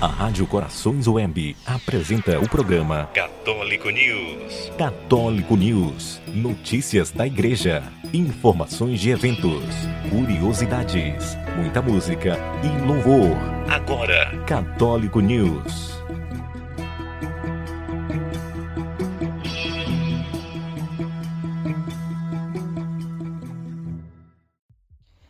A 0.00 0.06
Rádio 0.06 0.46
Corações 0.46 1.06
Web 1.06 1.54
apresenta 1.66 2.40
o 2.40 2.48
programa 2.48 3.10
Católico 3.12 3.90
News. 3.90 4.72
Católico 4.78 5.54
News. 5.56 6.18
Notícias 6.26 7.10
da 7.10 7.26
Igreja. 7.26 7.82
Informações 8.10 8.98
de 8.98 9.10
eventos. 9.10 9.62
Curiosidades. 10.08 11.36
Muita 11.54 11.82
música 11.82 12.38
e 12.64 12.86
louvor. 12.86 13.36
Agora, 13.68 14.42
Católico 14.46 15.20
News. 15.20 16.00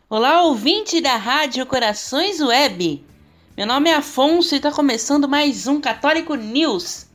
Olá, 0.09 0.43
ouvinte 0.43 1.01
da 1.01 1.17
Rádio 1.17 1.65
Corações 1.65 2.39
Web. 2.39 3.10
Meu 3.61 3.67
nome 3.67 3.91
é 3.91 3.95
Afonso 3.95 4.55
e 4.55 4.57
está 4.57 4.71
começando 4.71 5.29
mais 5.29 5.67
um 5.67 5.79
Católico 5.79 6.33
News. 6.33 7.05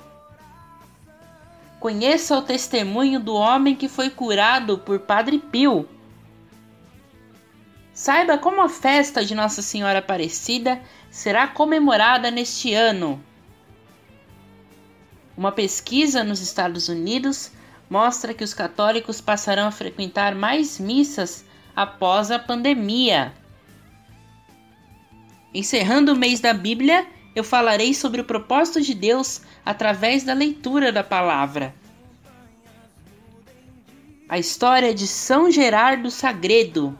Conheça 1.79 2.37
o 2.37 2.43
testemunho 2.43 3.19
do 3.19 3.33
homem 3.33 3.75
que 3.75 3.89
foi 3.89 4.11
curado 4.11 4.77
por 4.77 4.99
Padre 4.99 5.39
Pio. 5.39 5.89
Saiba 7.91 8.37
como 8.37 8.61
a 8.61 8.69
festa 8.69 9.25
de 9.25 9.33
Nossa 9.33 9.63
Senhora 9.63 9.97
Aparecida 9.97 10.79
será 11.09 11.47
comemorada 11.47 12.29
neste 12.29 12.75
ano. 12.75 13.19
Uma 15.35 15.51
pesquisa 15.51 16.23
nos 16.23 16.41
Estados 16.41 16.89
Unidos 16.89 17.57
mostra 17.89 18.33
que 18.33 18.43
os 18.43 18.53
católicos 18.53 19.19
passarão 19.19 19.67
a 19.67 19.71
frequentar 19.71 20.35
mais 20.35 20.79
missas 20.79 21.43
após 21.75 22.29
a 22.29 22.37
pandemia. 22.37 23.33
Encerrando 25.53 26.13
o 26.13 26.15
mês 26.15 26.39
da 26.39 26.53
Bíblia, 26.53 27.07
eu 27.35 27.43
falarei 27.43 27.93
sobre 27.93 28.21
o 28.21 28.25
propósito 28.25 28.81
de 28.81 28.93
Deus 28.93 29.41
através 29.65 30.23
da 30.23 30.33
leitura 30.33 30.91
da 30.91 31.03
palavra. 31.03 31.73
A 34.27 34.37
história 34.37 34.93
de 34.93 35.07
São 35.07 35.49
Gerardo 35.49 36.11
Sagredo. 36.11 36.97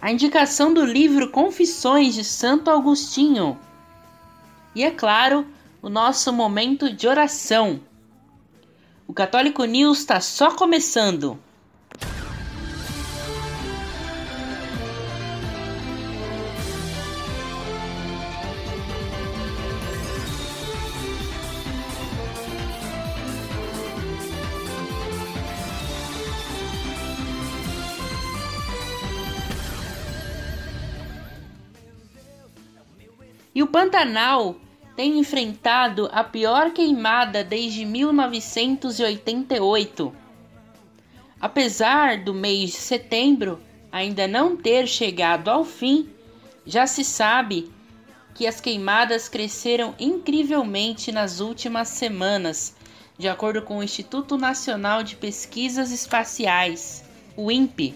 A 0.00 0.12
indicação 0.12 0.74
do 0.74 0.84
livro 0.84 1.30
Confissões 1.30 2.14
de 2.14 2.22
Santo 2.22 2.70
Agostinho. 2.70 3.58
E 4.74 4.84
é 4.84 4.90
claro, 4.90 5.46
o 5.80 5.88
nosso 5.88 6.32
momento 6.32 6.92
de 6.92 7.08
oração. 7.08 7.80
O 9.08 9.14
Católico 9.14 9.64
News 9.64 10.00
está 10.00 10.20
só 10.20 10.54
começando. 10.54 11.38
E 33.54 33.62
o 33.62 33.66
Pantanal 33.66 34.60
tem 34.98 35.18
enfrentado 35.20 36.10
a 36.12 36.24
pior 36.24 36.72
queimada 36.72 37.44
desde 37.44 37.84
1988. 37.84 40.12
Apesar 41.40 42.24
do 42.24 42.34
mês 42.34 42.70
de 42.70 42.78
setembro 42.78 43.60
ainda 43.92 44.26
não 44.26 44.56
ter 44.56 44.88
chegado 44.88 45.50
ao 45.50 45.64
fim, 45.64 46.10
já 46.66 46.84
se 46.84 47.04
sabe 47.04 47.70
que 48.34 48.44
as 48.44 48.60
queimadas 48.60 49.28
cresceram 49.28 49.94
incrivelmente 50.00 51.12
nas 51.12 51.38
últimas 51.38 51.86
semanas, 51.86 52.74
de 53.16 53.28
acordo 53.28 53.62
com 53.62 53.78
o 53.78 53.84
Instituto 53.84 54.36
Nacional 54.36 55.04
de 55.04 55.14
Pesquisas 55.14 55.92
Espaciais, 55.92 57.04
o 57.36 57.52
INPE. 57.52 57.94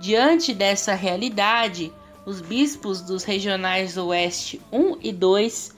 Diante 0.00 0.52
dessa 0.52 0.92
realidade, 0.92 1.92
os 2.26 2.40
bispos 2.40 3.00
dos 3.00 3.22
regionais 3.24 3.96
Oeste 3.96 4.60
1 4.72 4.98
e 5.02 5.12
2 5.12 5.76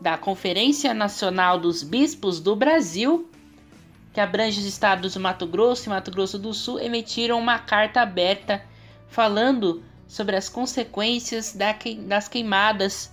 da 0.00 0.18
Conferência 0.18 0.92
Nacional 0.92 1.58
dos 1.58 1.82
Bispos 1.82 2.38
do 2.40 2.54
Brasil, 2.54 3.28
que 4.12 4.20
abrange 4.20 4.60
os 4.60 4.66
estados 4.66 5.14
do 5.14 5.20
Mato 5.20 5.46
Grosso 5.46 5.86
e 5.86 5.88
Mato 5.88 6.10
Grosso 6.10 6.38
do 6.38 6.52
Sul, 6.52 6.78
emitiram 6.78 7.38
uma 7.38 7.58
carta 7.58 8.00
aberta 8.00 8.62
falando 9.08 9.82
sobre 10.06 10.36
as 10.36 10.48
consequências 10.48 11.56
das 12.06 12.28
queimadas 12.28 13.12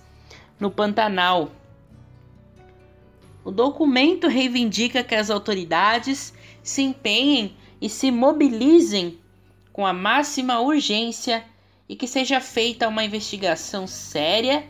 no 0.60 0.70
Pantanal. 0.70 1.50
O 3.44 3.50
documento 3.50 4.28
reivindica 4.28 5.02
que 5.02 5.14
as 5.14 5.30
autoridades 5.30 6.32
se 6.62 6.82
empenhem 6.82 7.56
e 7.80 7.88
se 7.88 8.10
mobilizem 8.10 9.18
com 9.72 9.86
a 9.86 9.92
máxima 9.92 10.60
urgência 10.60 11.44
e 11.88 11.94
que 11.94 12.06
seja 12.06 12.40
feita 12.40 12.88
uma 12.88 13.04
investigação 13.04 13.86
séria, 13.86 14.66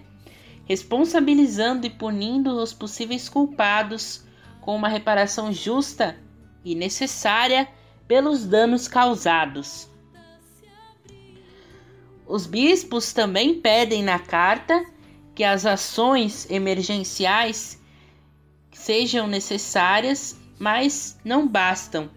responsabilizando 0.66 1.86
e 1.86 1.90
punindo 1.90 2.50
os 2.50 2.72
possíveis 2.72 3.28
culpados 3.28 4.24
com 4.60 4.74
uma 4.74 4.88
reparação 4.88 5.52
justa 5.52 6.18
e 6.64 6.74
necessária 6.74 7.68
pelos 8.06 8.44
danos 8.44 8.88
causados. 8.88 9.88
Os 12.26 12.44
bispos 12.44 13.12
também 13.12 13.60
pedem 13.60 14.02
na 14.02 14.18
carta 14.18 14.84
que 15.34 15.44
as 15.44 15.64
ações 15.64 16.50
emergenciais 16.50 17.80
sejam 18.72 19.26
necessárias, 19.28 20.36
mas 20.58 21.18
não 21.24 21.46
bastam. 21.46 22.10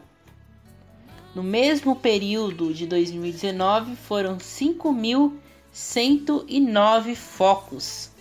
No 1.36 1.44
mesmo 1.44 1.98
período 1.98 2.74
de 2.74 2.88
2019, 2.88 3.98
foram 3.98 4.38
5.109 4.38 7.14
focos. 7.14 8.16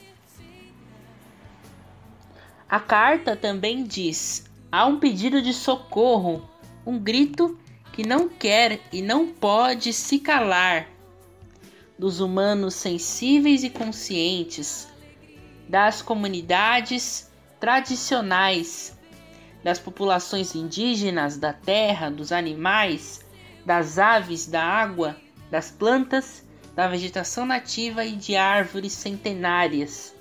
A 2.77 2.81
carta 2.81 3.35
também 3.35 3.85
diz: 3.85 4.45
há 4.71 4.85
um 4.85 5.01
pedido 5.01 5.41
de 5.41 5.55
socorro, 5.55 6.47
um 6.85 6.99
grito 6.99 7.59
que 7.91 8.07
não 8.07 8.29
quer 8.29 8.81
e 8.93 9.01
não 9.01 9.29
pode 9.29 9.95
se 9.95 10.19
calar 10.19 10.87
dos 11.99 12.21
humanos 12.21 12.75
sensíveis 12.75 13.65
e 13.65 13.71
conscientes, 13.71 14.89
das 15.67 16.03
comunidades 16.03 17.31
tradicionais, 17.59 18.95
das 19.65 19.79
populações 19.79 20.55
indígenas, 20.55 21.39
da 21.39 21.55
terra, 21.55 22.11
dos 22.11 22.31
animais, 22.31 23.25
das 23.65 23.99
aves, 23.99 24.47
da 24.47 24.63
água, 24.63 25.17
das 25.51 25.71
plantas, 25.71 26.45
da 26.75 26.87
vegetação 26.87 27.47
nativa 27.47 28.05
e 28.05 28.15
de 28.15 28.37
árvores 28.37 28.93
centenárias. 28.93 30.15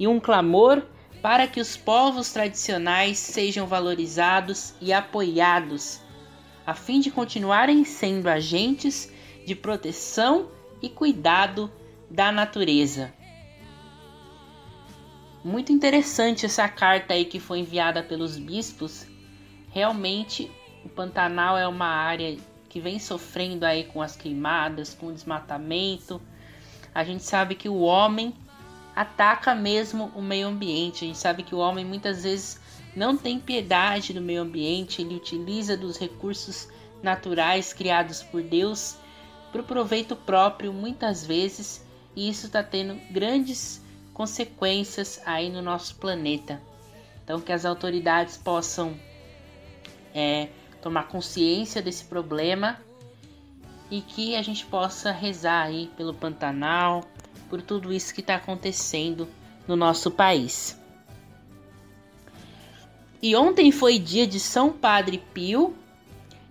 E 0.00 0.08
um 0.08 0.18
clamor 0.18 0.82
para 1.20 1.46
que 1.46 1.60
os 1.60 1.76
povos 1.76 2.32
tradicionais 2.32 3.18
sejam 3.18 3.66
valorizados 3.66 4.74
e 4.80 4.94
apoiados, 4.94 6.00
a 6.66 6.74
fim 6.74 7.00
de 7.00 7.10
continuarem 7.10 7.84
sendo 7.84 8.26
agentes 8.26 9.12
de 9.46 9.54
proteção 9.54 10.50
e 10.80 10.88
cuidado 10.88 11.70
da 12.10 12.32
natureza. 12.32 13.12
Muito 15.44 15.70
interessante 15.70 16.46
essa 16.46 16.66
carta 16.66 17.12
aí 17.12 17.26
que 17.26 17.38
foi 17.38 17.58
enviada 17.58 18.02
pelos 18.02 18.38
bispos. 18.38 19.06
Realmente 19.70 20.50
o 20.82 20.88
Pantanal 20.88 21.58
é 21.58 21.68
uma 21.68 21.86
área 21.86 22.38
que 22.70 22.80
vem 22.80 22.98
sofrendo 22.98 23.66
aí 23.66 23.84
com 23.84 24.00
as 24.00 24.16
queimadas, 24.16 24.94
com 24.94 25.08
o 25.08 25.12
desmatamento. 25.12 26.22
A 26.94 27.04
gente 27.04 27.22
sabe 27.22 27.54
que 27.54 27.68
o 27.68 27.80
homem 27.80 28.34
ataca 28.94 29.54
mesmo 29.54 30.10
o 30.14 30.22
meio 30.22 30.48
ambiente. 30.48 31.04
A 31.04 31.08
gente 31.08 31.18
sabe 31.18 31.42
que 31.42 31.54
o 31.54 31.58
homem 31.58 31.84
muitas 31.84 32.22
vezes 32.22 32.60
não 32.94 33.16
tem 33.16 33.38
piedade 33.38 34.12
do 34.12 34.20
meio 34.20 34.42
ambiente, 34.42 35.00
ele 35.00 35.14
utiliza 35.14 35.76
dos 35.76 35.96
recursos 35.96 36.68
naturais 37.02 37.72
criados 37.72 38.22
por 38.22 38.42
Deus 38.42 38.96
para 39.52 39.60
o 39.60 39.64
proveito 39.64 40.14
próprio 40.14 40.72
muitas 40.72 41.24
vezes, 41.24 41.84
e 42.14 42.28
isso 42.28 42.46
está 42.46 42.62
tendo 42.62 42.94
grandes 43.12 43.82
consequências 44.12 45.20
aí 45.24 45.48
no 45.48 45.62
nosso 45.62 45.96
planeta. 45.96 46.60
Então 47.24 47.40
que 47.40 47.52
as 47.52 47.64
autoridades 47.64 48.36
possam 48.36 48.96
é, 50.14 50.48
tomar 50.82 51.04
consciência 51.04 51.80
desse 51.80 52.04
problema 52.04 52.78
e 53.90 54.00
que 54.00 54.36
a 54.36 54.42
gente 54.42 54.64
possa 54.66 55.10
rezar 55.10 55.62
aí 55.62 55.90
pelo 55.96 56.14
Pantanal, 56.14 57.04
por 57.50 57.60
tudo 57.60 57.92
isso 57.92 58.14
que 58.14 58.20
está 58.20 58.36
acontecendo 58.36 59.28
no 59.68 59.76
nosso 59.76 60.10
país. 60.10 60.80
E 63.20 63.36
ontem 63.36 63.70
foi 63.70 63.98
dia 63.98 64.26
de 64.26 64.40
São 64.40 64.72
Padre 64.72 65.22
Pio, 65.34 65.74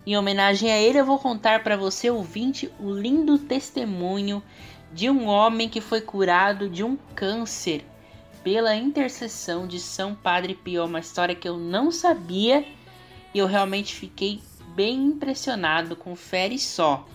em 0.05 0.17
homenagem 0.17 0.71
a 0.71 0.77
ele, 0.77 0.99
eu 0.99 1.05
vou 1.05 1.19
contar 1.19 1.63
para 1.63 1.77
você, 1.77 2.09
ouvinte, 2.09 2.71
o 2.79 2.91
lindo 2.91 3.37
testemunho 3.37 4.41
de 4.91 5.07
um 5.07 5.27
homem 5.27 5.69
que 5.69 5.81
foi 5.81 6.01
curado 6.01 6.67
de 6.67 6.83
um 6.83 6.97
câncer 7.13 7.85
pela 8.43 8.75
intercessão 8.75 9.67
de 9.67 9.79
São 9.79 10.15
Padre 10.15 10.55
Pio. 10.55 10.85
Uma 10.85 10.99
história 10.99 11.35
que 11.35 11.47
eu 11.47 11.57
não 11.57 11.91
sabia 11.91 12.65
e 13.33 13.37
eu 13.37 13.45
realmente 13.45 13.93
fiquei 13.93 14.41
bem 14.73 15.05
impressionado. 15.05 15.95
Confere 15.95 16.57
só. 16.57 17.07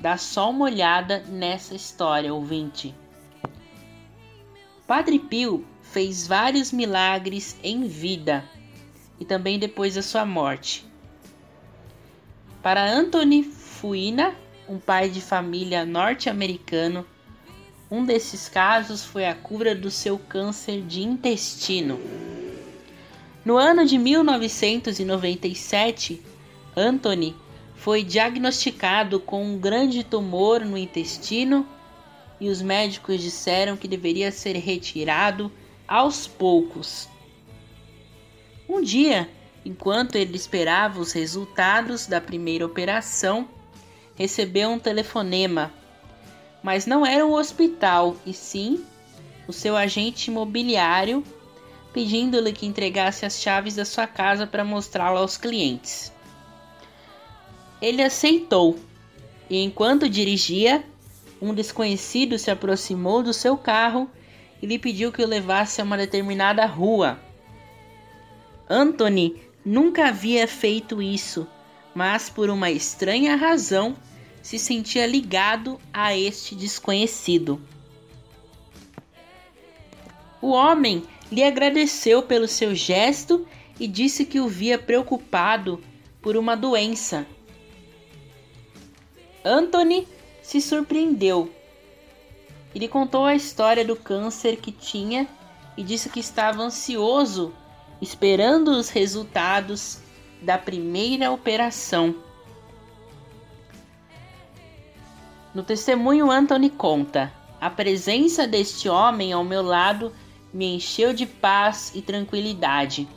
Dá 0.00 0.16
só 0.16 0.50
uma 0.50 0.66
olhada 0.66 1.24
nessa 1.28 1.74
história, 1.74 2.32
ouvinte. 2.32 2.94
Padre 4.86 5.18
Pio 5.18 5.66
fez 5.82 6.24
vários 6.26 6.70
milagres 6.70 7.58
em 7.62 7.88
vida 7.88 8.44
e 9.18 9.24
também 9.24 9.58
depois 9.58 9.96
da 9.96 10.02
sua 10.02 10.24
morte. 10.24 10.86
Para 12.62 12.88
Anthony 12.88 13.42
Fuina, 13.42 14.36
um 14.68 14.78
pai 14.78 15.10
de 15.10 15.20
família 15.20 15.84
norte-americano, 15.84 17.04
um 17.90 18.04
desses 18.04 18.48
casos 18.48 19.04
foi 19.04 19.26
a 19.26 19.34
cura 19.34 19.74
do 19.74 19.90
seu 19.90 20.16
câncer 20.16 20.80
de 20.82 21.02
intestino. 21.02 21.98
No 23.44 23.56
ano 23.56 23.84
de 23.84 23.98
1997, 23.98 26.22
Anthony 26.76 27.34
foi 27.78 28.02
diagnosticado 28.02 29.20
com 29.20 29.44
um 29.44 29.56
grande 29.56 30.02
tumor 30.02 30.64
no 30.64 30.76
intestino 30.76 31.66
e 32.40 32.48
os 32.48 32.60
médicos 32.60 33.22
disseram 33.22 33.76
que 33.76 33.86
deveria 33.86 34.32
ser 34.32 34.56
retirado 34.56 35.50
aos 35.86 36.26
poucos. 36.26 37.08
Um 38.68 38.82
dia, 38.82 39.30
enquanto 39.64 40.16
ele 40.16 40.36
esperava 40.36 41.00
os 41.00 41.12
resultados 41.12 42.06
da 42.06 42.20
primeira 42.20 42.66
operação, 42.66 43.48
recebeu 44.16 44.70
um 44.70 44.78
telefonema. 44.78 45.72
Mas 46.62 46.84
não 46.84 47.06
era 47.06 47.24
o 47.24 47.32
hospital, 47.32 48.16
e 48.26 48.32
sim 48.32 48.84
o 49.46 49.52
seu 49.52 49.76
agente 49.76 50.30
imobiliário 50.30 51.22
pedindo-lhe 51.92 52.52
que 52.52 52.66
entregasse 52.66 53.24
as 53.24 53.40
chaves 53.40 53.76
da 53.76 53.84
sua 53.84 54.06
casa 54.06 54.46
para 54.46 54.64
mostrá-la 54.64 55.20
aos 55.20 55.36
clientes. 55.36 56.12
Ele 57.80 58.02
aceitou, 58.02 58.78
e 59.48 59.62
enquanto 59.62 60.08
dirigia, 60.08 60.84
um 61.40 61.54
desconhecido 61.54 62.38
se 62.38 62.50
aproximou 62.50 63.22
do 63.22 63.32
seu 63.32 63.56
carro 63.56 64.10
e 64.60 64.66
lhe 64.66 64.78
pediu 64.78 65.12
que 65.12 65.22
o 65.22 65.26
levasse 65.26 65.80
a 65.80 65.84
uma 65.84 65.96
determinada 65.96 66.66
rua. 66.66 67.18
Anthony 68.68 69.36
nunca 69.64 70.08
havia 70.08 70.46
feito 70.48 71.00
isso, 71.00 71.46
mas 71.94 72.28
por 72.28 72.50
uma 72.50 72.70
estranha 72.70 73.36
razão 73.36 73.96
se 74.42 74.58
sentia 74.58 75.06
ligado 75.06 75.80
a 75.92 76.16
este 76.16 76.54
desconhecido. 76.54 77.60
O 80.40 80.50
homem 80.50 81.02
lhe 81.30 81.42
agradeceu 81.42 82.22
pelo 82.22 82.48
seu 82.48 82.74
gesto 82.74 83.46
e 83.78 83.86
disse 83.86 84.24
que 84.24 84.40
o 84.40 84.48
via 84.48 84.78
preocupado 84.78 85.82
por 86.20 86.36
uma 86.36 86.56
doença. 86.56 87.26
Anthony 89.48 90.06
se 90.42 90.60
surpreendeu. 90.60 91.50
Ele 92.74 92.86
contou 92.86 93.24
a 93.24 93.34
história 93.34 93.82
do 93.82 93.96
câncer 93.96 94.56
que 94.56 94.70
tinha 94.70 95.26
e 95.76 95.82
disse 95.82 96.10
que 96.10 96.20
estava 96.20 96.62
ansioso 96.62 97.54
esperando 98.00 98.70
os 98.70 98.90
resultados 98.90 100.00
da 100.42 100.58
primeira 100.58 101.32
operação. 101.32 102.14
No 105.54 105.62
testemunho, 105.62 106.30
Anthony 106.30 106.68
conta: 106.68 107.32
A 107.58 107.70
presença 107.70 108.46
deste 108.46 108.88
homem 108.88 109.32
ao 109.32 109.42
meu 109.42 109.62
lado 109.62 110.12
me 110.52 110.76
encheu 110.76 111.12
de 111.12 111.26
paz 111.26 111.90
e 111.94 112.02
tranquilidade. 112.02 113.08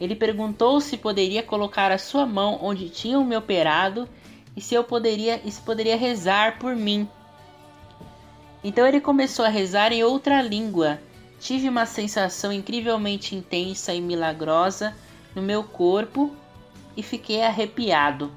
Ele 0.00 0.14
perguntou 0.14 0.80
se 0.80 0.96
poderia 0.96 1.42
colocar 1.42 1.90
a 1.90 1.98
sua 1.98 2.26
mão 2.26 2.58
onde 2.62 2.88
tinham 2.88 3.24
me 3.24 3.36
operado 3.36 4.08
e 4.60 4.62
se 4.62 4.74
eu 4.74 4.84
poderia, 4.84 5.40
se 5.50 5.58
poderia 5.62 5.96
rezar 5.96 6.58
por 6.58 6.76
mim. 6.76 7.08
Então 8.62 8.86
ele 8.86 9.00
começou 9.00 9.42
a 9.42 9.48
rezar 9.48 9.90
em 9.90 10.04
outra 10.04 10.42
língua. 10.42 11.00
Tive 11.40 11.66
uma 11.66 11.86
sensação 11.86 12.52
incrivelmente 12.52 13.34
intensa 13.34 13.94
e 13.94 14.02
milagrosa 14.02 14.94
no 15.34 15.40
meu 15.40 15.64
corpo 15.64 16.36
e 16.94 17.02
fiquei 17.02 17.42
arrepiado. 17.42 18.30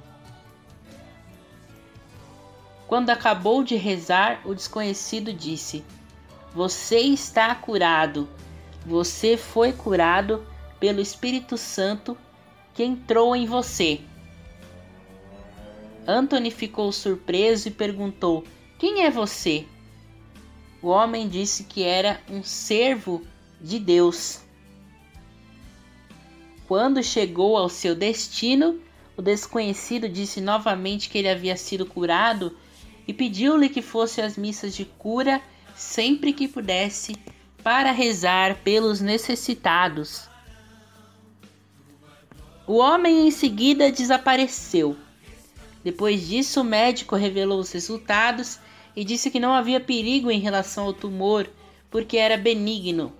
Quando 2.88 3.10
acabou 3.10 3.62
de 3.62 3.75
rezar, 3.75 4.39
o 4.46 4.56
desconhecido 4.56 5.34
disse: 5.34 5.84
Você 6.56 7.00
está 7.00 7.53
curado. 7.53 8.30
Você 8.86 9.36
foi 9.36 9.74
curado 9.74 10.48
pelo 10.80 11.01
Espírito 11.01 11.58
Santo 11.58 12.18
que 12.74 12.82
entrou 12.82 13.36
em 13.36 13.46
você. 13.46 14.00
Anthony 16.07 16.51
ficou 16.51 16.91
surpreso 16.91 17.67
e 17.67 17.72
perguntou: 17.72 18.43
Quem 18.77 19.03
é 19.03 19.10
você? 19.10 19.65
O 20.81 20.88
homem 20.88 21.29
disse 21.29 21.63
que 21.63 21.83
era 21.83 22.22
um 22.29 22.43
servo 22.43 23.25
de 23.62 23.79
Deus. 23.79 24.41
Quando 26.67 27.01
chegou 27.01 27.55
ao 27.55 27.69
seu 27.69 27.95
destino, 27.95 28.79
o 29.15 29.22
desconhecido 29.22 30.10
disse 30.10 30.41
novamente 30.41 31.10
que 31.10 31.17
ele 31.17 31.29
havia 31.29 31.55
sido 31.55 31.86
curado 31.86 32.57
e 33.07 33.13
pediu-lhe 33.13 33.69
que 33.69 33.81
fosse 33.81 34.22
às 34.22 34.38
missas 34.38 34.75
de 34.75 34.86
cura 34.86 35.41
sempre 35.75 36.33
que 36.33 36.48
pudesse 36.48 37.15
para 37.63 37.91
rezar 37.91 38.57
pelos 38.63 39.00
necessitados. 39.00 40.27
O 42.65 42.77
homem 42.77 43.27
em 43.27 43.31
seguida 43.31 43.91
desapareceu. 43.91 44.98
Depois 45.84 46.28
disso, 46.28 46.62
o 46.62 46.63
médico 46.63 47.16
revelou 47.16 47.60
os 47.60 47.72
resultados 47.72 48.60
e 48.96 49.04
disse 49.04 49.30
que 49.30 49.40
não 49.40 49.54
havia 49.54 49.80
perigo 49.80 50.32
em 50.32 50.40
relação 50.40 50.86
ao 50.86 50.94
tumor, 50.94 51.50
porque 51.92 52.18
era 52.18 52.38
benigno 52.38 53.13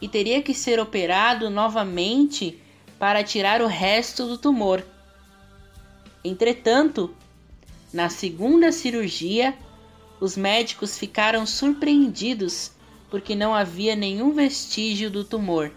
e 0.00 0.08
teria 0.08 0.42
que 0.42 0.54
ser 0.54 0.78
operado 0.78 1.50
novamente 1.50 2.60
para 2.98 3.24
tirar 3.24 3.60
o 3.60 3.66
resto 3.66 4.26
do 4.26 4.38
tumor. 4.38 4.84
Entretanto, 6.24 7.14
na 7.92 8.08
segunda 8.08 8.70
cirurgia, 8.70 9.56
os 10.20 10.36
médicos 10.36 10.98
ficaram 10.98 11.46
surpreendidos 11.46 12.72
porque 13.10 13.34
não 13.34 13.54
havia 13.54 13.96
nenhum 13.96 14.32
vestígio 14.32 15.10
do 15.10 15.24
tumor. 15.24 15.72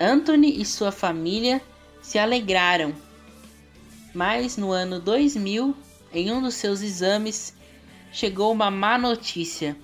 Anthony 0.00 0.60
e 0.60 0.64
sua 0.64 0.92
família 0.92 1.60
se 2.00 2.18
alegraram, 2.18 2.94
mas 4.18 4.56
no 4.56 4.72
ano 4.72 4.98
2000, 4.98 5.76
em 6.12 6.32
um 6.32 6.42
dos 6.42 6.54
seus 6.54 6.82
exames, 6.82 7.54
chegou 8.10 8.50
uma 8.50 8.68
má 8.68 8.98
notícia. 8.98 9.76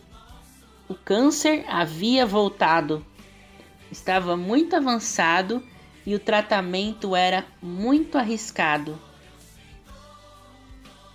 O 0.88 0.94
câncer 0.94 1.64
havia 1.68 2.26
voltado. 2.26 3.06
Estava 3.92 4.36
muito 4.36 4.74
avançado 4.74 5.62
e 6.04 6.16
o 6.16 6.18
tratamento 6.18 7.14
era 7.14 7.46
muito 7.62 8.18
arriscado. 8.18 9.00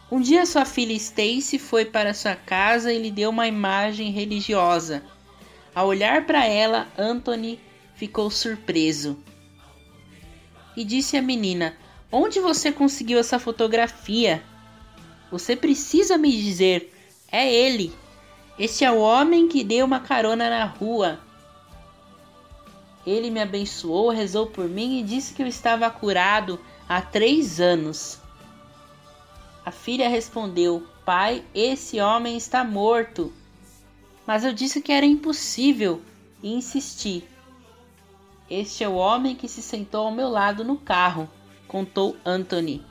Um 0.10 0.22
dia 0.22 0.46
sua 0.46 0.64
filha 0.64 0.94
Stacy 0.94 1.60
foi 1.60 1.84
para 1.84 2.14
sua 2.14 2.38
casa 2.38 2.94
e 2.94 3.02
lhe 3.02 3.12
deu 3.12 3.32
uma 3.32 3.50
imagem 3.50 4.12
religiosa. 4.12 5.04
Ao 5.76 5.88
olhar 5.88 6.26
para 6.26 6.46
ela, 6.46 6.88
Anthony 6.98 7.60
ficou 7.96 8.32
surpreso 8.32 9.22
e 10.78 10.86
disse 10.86 11.18
à 11.18 11.22
menina: 11.22 11.76
Onde 12.12 12.40
você 12.40 12.72
conseguiu 12.72 13.20
essa 13.20 13.38
fotografia? 13.38 14.44
Você 15.32 15.56
precisa 15.56 16.18
me 16.18 16.32
dizer. 16.32 16.94
É 17.32 17.52
ele. 17.54 17.94
Este 18.58 18.84
é 18.84 18.92
o 18.92 19.00
homem 19.00 19.48
que 19.48 19.64
deu 19.64 19.86
uma 19.86 20.00
carona 20.00 20.50
na 20.50 20.66
rua. 20.66 21.20
Ele 23.06 23.30
me 23.30 23.40
abençoou, 23.40 24.10
rezou 24.10 24.48
por 24.48 24.68
mim 24.68 25.00
e 25.00 25.04
disse 25.04 25.34
que 25.34 25.42
eu 25.42 25.48
estava 25.48 25.90
curado 25.90 26.60
há 26.88 27.02
três 27.02 27.62
anos. 27.62 28.20
A 29.64 29.72
filha 29.72 30.10
respondeu: 30.10 30.86
Pai, 31.06 31.44
esse 31.54 32.02
homem 32.02 32.36
está 32.36 32.64
morto. 32.64 33.32
Mas 34.26 34.44
eu 34.44 34.52
disse 34.52 34.82
que 34.82 34.92
era 34.92 35.06
impossível 35.06 36.02
e 36.42 36.54
insisti. 36.54 37.24
Este 38.50 38.84
é 38.84 38.90
o 38.90 38.96
homem 38.96 39.36
que 39.36 39.48
se 39.48 39.62
sentou 39.62 40.08
ao 40.08 40.12
meu 40.12 40.28
lado 40.28 40.64
no 40.64 40.78
carro, 40.78 41.30
contou 41.70 42.18
Anthony. 42.26 42.84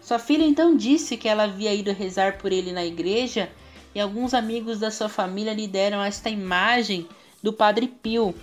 Sua 0.00 0.18
filha 0.18 0.44
então 0.44 0.76
disse 0.76 1.16
que 1.16 1.28
ela 1.28 1.44
havia 1.44 1.74
ido 1.74 1.92
rezar 1.92 2.38
por 2.38 2.52
ele 2.52 2.70
na 2.70 2.84
igreja 2.84 3.50
e 3.94 3.98
alguns 3.98 4.34
amigos 4.34 4.78
da 4.78 4.90
sua 4.90 5.08
família 5.08 5.52
lhe 5.52 5.66
deram 5.66 6.02
esta 6.02 6.30
imagem 6.30 7.08
do 7.42 7.52
Padre 7.52 7.88
Pio 7.88 8.34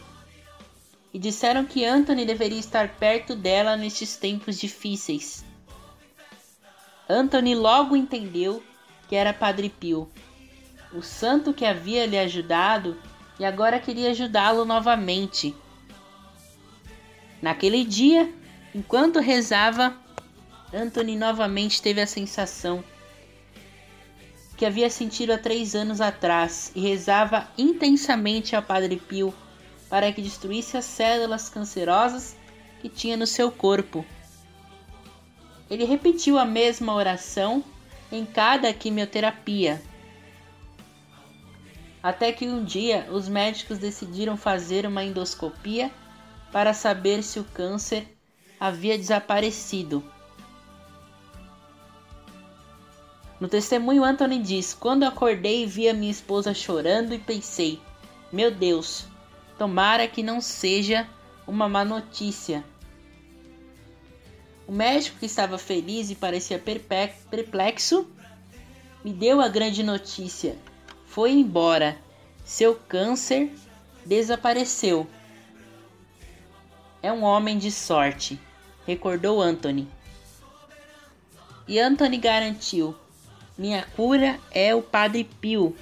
e 1.13 1.19
disseram 1.19 1.63
que 1.63 1.85
Anthony 1.85 2.25
deveria 2.25 2.59
estar 2.59 2.89
perto 2.95 3.35
dela 3.35 3.77
nestes 3.77 4.17
tempos 4.17 4.59
difíceis. 4.59 5.45
Anthony 7.07 7.55
logo 7.55 7.95
entendeu 7.95 8.61
que 9.07 9.15
era 9.15 9.31
Padre 9.31 9.69
Pio, 9.69 10.09
o 10.93 11.01
santo 11.01 11.53
que 11.53 11.65
havia 11.65 12.05
lhe 12.05 12.17
ajudado 12.17 12.97
e 13.39 13.45
agora 13.45 13.79
queria 13.79 14.11
ajudá-lo 14.11 14.65
novamente. 14.65 15.55
Naquele 17.41 17.83
dia, 17.85 18.33
enquanto 18.73 19.19
rezava, 19.19 19.95
Anthony 20.73 21.15
novamente 21.15 21.81
teve 21.81 22.01
a 22.01 22.07
sensação 22.07 22.83
que 24.57 24.65
havia 24.65 24.89
sentido 24.89 25.31
há 25.31 25.37
três 25.37 25.75
anos 25.75 26.01
atrás 26.01 26.71
e 26.75 26.81
rezava 26.81 27.47
intensamente 27.57 28.55
ao 28.55 28.63
Padre 28.63 28.97
Pio 28.97 29.33
para 29.87 30.11
que 30.11 30.21
destruísse 30.21 30.75
as 30.75 30.83
células 30.83 31.47
cancerosas 31.47 32.35
que 32.81 32.89
tinha 32.89 33.15
no 33.15 33.27
seu 33.27 33.51
corpo. 33.51 34.03
Ele 35.69 35.85
repetiu 35.85 36.39
a 36.39 36.45
mesma 36.45 36.93
oração 36.93 37.63
em 38.11 38.25
cada 38.25 38.73
quimioterapia. 38.73 39.81
Até 42.01 42.31
que 42.31 42.47
um 42.47 42.63
dia 42.63 43.07
os 43.11 43.27
médicos 43.27 43.77
decidiram 43.77 44.35
fazer 44.35 44.85
uma 44.85 45.03
endoscopia 45.03 45.91
para 46.51 46.73
saber 46.73 47.21
se 47.21 47.39
o 47.39 47.43
câncer 47.43 48.16
havia 48.59 48.97
desaparecido. 48.97 50.03
No 53.39 53.47
testemunho, 53.47 54.03
Anthony 54.03 54.39
diz: 54.39 54.73
Quando 54.73 55.03
acordei 55.03 55.65
vi 55.65 55.87
a 55.87 55.93
minha 55.93 56.11
esposa 56.11 56.53
chorando 56.53 57.13
e 57.13 57.19
pensei: 57.19 57.79
Meu 58.31 58.49
Deus, 58.49 59.05
tomara 59.57 60.07
que 60.07 60.23
não 60.23 60.41
seja 60.41 61.07
uma 61.45 61.69
má 61.69 61.85
notícia. 61.85 62.63
O 64.67 64.71
médico, 64.71 65.19
que 65.19 65.27
estava 65.27 65.57
feliz 65.57 66.09
e 66.09 66.15
parecia 66.15 66.59
perplexo, 66.59 68.05
me 69.03 69.13
deu 69.13 69.39
a 69.39 69.47
grande 69.47 69.81
notícia. 69.81 70.57
Foi 71.05 71.31
embora. 71.31 71.97
Seu 72.43 72.75
câncer 72.75 73.51
desapareceu. 74.05 75.07
É 77.01 77.11
um 77.11 77.23
homem 77.23 77.57
de 77.57 77.71
sorte, 77.71 78.39
recordou 78.87 79.41
Anthony. 79.41 79.87
E 81.67 81.77
Anthony 81.77 82.17
garantiu: 82.17 82.95
Minha 83.57 83.85
cura 83.95 84.39
é 84.49 84.73
o 84.73 84.81
Padre 84.81 85.25
Pio. 85.25 85.75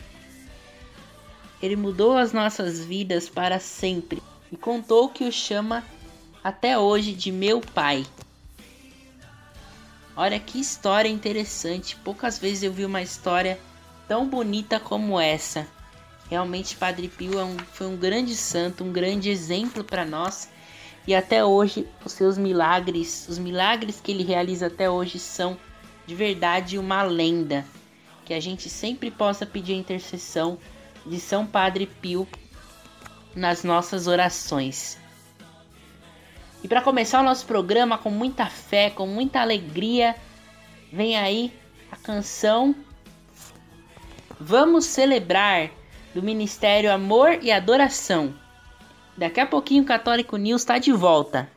Ele 1.62 1.76
mudou 1.76 2.18
as 2.18 2.34
nossas 2.34 2.84
vidas 2.84 3.30
para 3.30 3.60
sempre 3.60 4.22
e 4.52 4.58
contou 4.58 5.10
que 5.10 5.24
o 5.24 5.32
chama 5.32 5.84
até 6.44 6.78
hoje 6.78 7.14
de 7.14 7.32
meu 7.32 7.62
pai. 7.62 8.06
Olha 10.18 10.40
que 10.40 10.60
história 10.60 11.10
interessante. 11.10 11.96
Poucas 11.98 12.40
vezes 12.40 12.64
eu 12.64 12.74
vi 12.74 12.86
uma 12.86 13.02
história 13.02 13.60
tão 14.08 14.28
bonita 14.28 14.80
como 14.80 15.20
essa. 15.20 15.68
Realmente, 16.30 16.76
Padre 16.76 17.08
Pio 17.08 17.40
é 17.40 17.44
um, 17.44 17.58
foi 17.58 17.88
um 17.88 17.98
grande 17.98 18.36
santo, 18.36 18.84
um 18.84 18.92
grande 18.92 19.30
exemplo 19.30 19.84
para 19.84 20.06
nós 20.06 20.50
e 21.08 21.14
até 21.14 21.44
hoje 21.44 21.88
os 22.04 22.12
seus 22.12 22.38
milagres, 22.38 23.28
os 23.30 23.38
milagres 23.38 24.02
que 24.02 24.12
ele 24.12 24.24
realiza 24.24 24.68
até 24.68 24.90
hoje 24.90 25.20
são 25.20 25.58
de 26.06 26.16
verdade 26.16 26.78
uma 26.78 27.04
lenda. 27.04 27.66
Que 28.26 28.34
a 28.34 28.40
gente 28.40 28.70
sempre 28.70 29.12
possa 29.12 29.46
pedir 29.46 29.74
a 29.74 29.78
intercessão 29.78 30.58
de 31.06 31.20
São 31.20 31.46
Padre 31.46 31.86
Pio 31.86 32.28
nas 33.36 33.64
nossas 33.64 34.08
orações. 34.08 34.98
E 36.64 36.68
para 36.68 36.82
começar 36.82 37.22
o 37.22 37.24
nosso 37.24 37.46
programa 37.46 37.98
com 37.98 38.10
muita 38.10 38.48
fé, 38.48 38.90
com 38.90 39.06
muita 39.06 39.42
alegria, 39.42 40.16
vem 40.92 41.16
aí 41.16 41.54
a 41.92 41.96
canção 41.96 42.76
Vamos 44.40 44.86
celebrar 44.86 45.72
do 46.14 46.22
Ministério 46.22 46.92
Amor 46.92 47.40
e 47.42 47.52
Adoração. 47.52 48.36
Daqui 49.18 49.40
a 49.40 49.46
pouquinho 49.46 49.84
o 49.84 49.86
Católico 49.86 50.36
News 50.36 50.62
está 50.62 50.78
de 50.78 50.92
volta. 50.92 51.50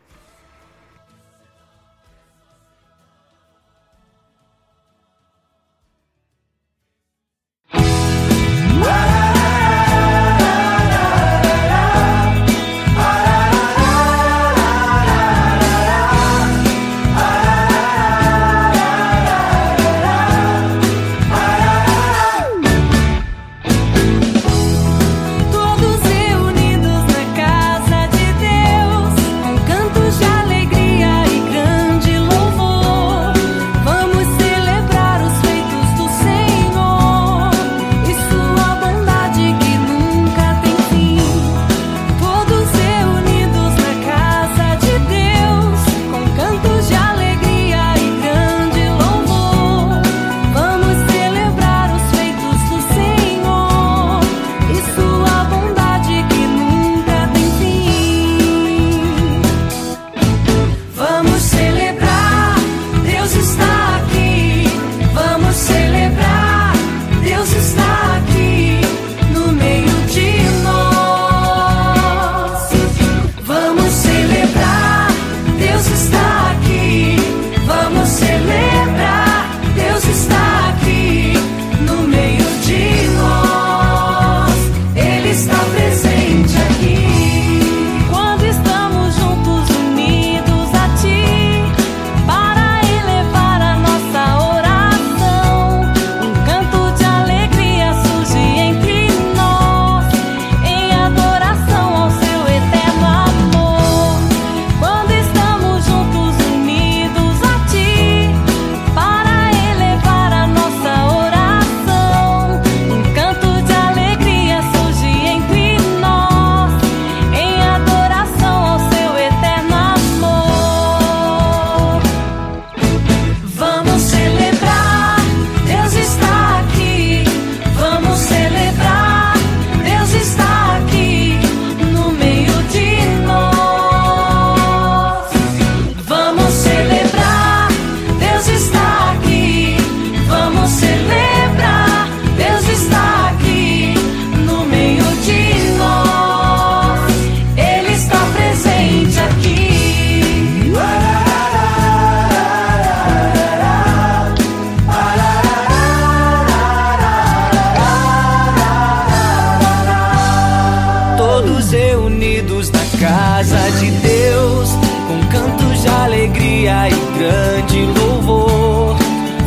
alegria 166.19 166.89
e 166.89 167.19
grande 167.19 168.01
louvor. 168.01 168.97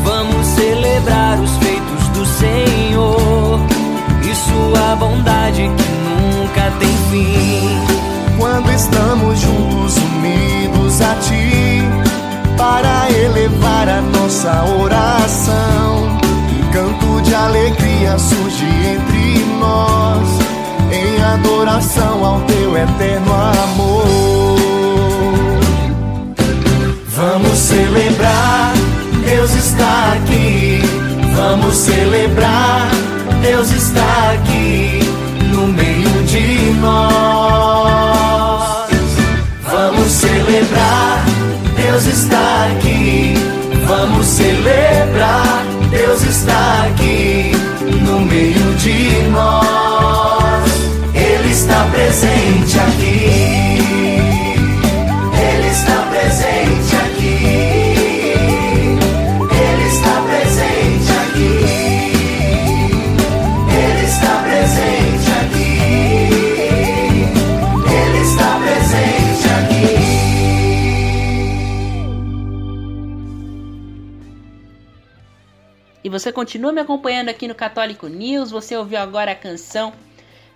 Vamos 0.05 0.47
celebrar 0.47 1.38
os 1.38 1.57
feitos 1.57 2.07
do 2.13 2.25
Senhor 2.25 3.60
e 4.23 4.34
sua 4.34 4.95
bondade 4.95 5.63
que 5.63 5.91
nunca 6.07 6.71
tem 6.79 6.97
fim. 7.12 7.77
Quando 8.38 8.71
estamos 8.71 9.39
juntos, 9.39 9.97
unidos 9.97 11.01
a 11.01 11.15
ti, 11.15 11.84
para 12.57 13.12
elevar 13.12 13.89
a 13.89 14.01
nossa 14.01 14.63
oração, 14.63 16.07
um 16.07 16.71
canto 16.71 17.21
de 17.21 17.36
alegria 17.36 18.17
surge 18.17 18.65
entre 18.65 19.43
nós, 19.60 20.27
em 20.89 21.21
adoração 21.21 22.25
ao 22.25 22.39
teu 22.41 22.77
eterno 22.77 23.34
amor. 23.34 24.51
Vamos 27.34 27.60
celebrar, 27.60 28.74
Deus 29.26 29.56
está 29.56 30.15
aqui. 30.15 30.82
Vamos 31.34 31.76
celebrar, 31.78 32.91
Deus 33.41 33.72
está 33.72 34.34
aqui 34.34 35.00
no 35.54 35.67
meio 35.67 36.24
de 36.26 36.74
nós. 36.82 37.30
Vamos 39.63 40.12
celebrar, 40.12 41.24
Deus 41.78 42.06
está 42.06 42.65
aqui. 42.65 43.34
Vamos 43.88 44.26
celebrar, 44.28 45.63
Deus 45.89 46.24
está 46.24 46.84
aqui 46.89 47.54
no 48.06 48.20
meio 48.20 48.76
de 48.76 49.30
nós. 49.30 50.70
Ele 51.15 51.50
está 51.50 51.88
presente 51.94 52.78
aqui. 52.78 53.90
Você 76.12 76.32
continua 76.32 76.74
me 76.74 76.82
acompanhando 76.82 77.30
aqui 77.30 77.47
no 77.47 77.56
Católico 77.56 78.08
News. 78.08 78.52
Você 78.52 78.76
ouviu 78.76 79.00
agora 79.00 79.32
a 79.32 79.36
canção 79.36 79.93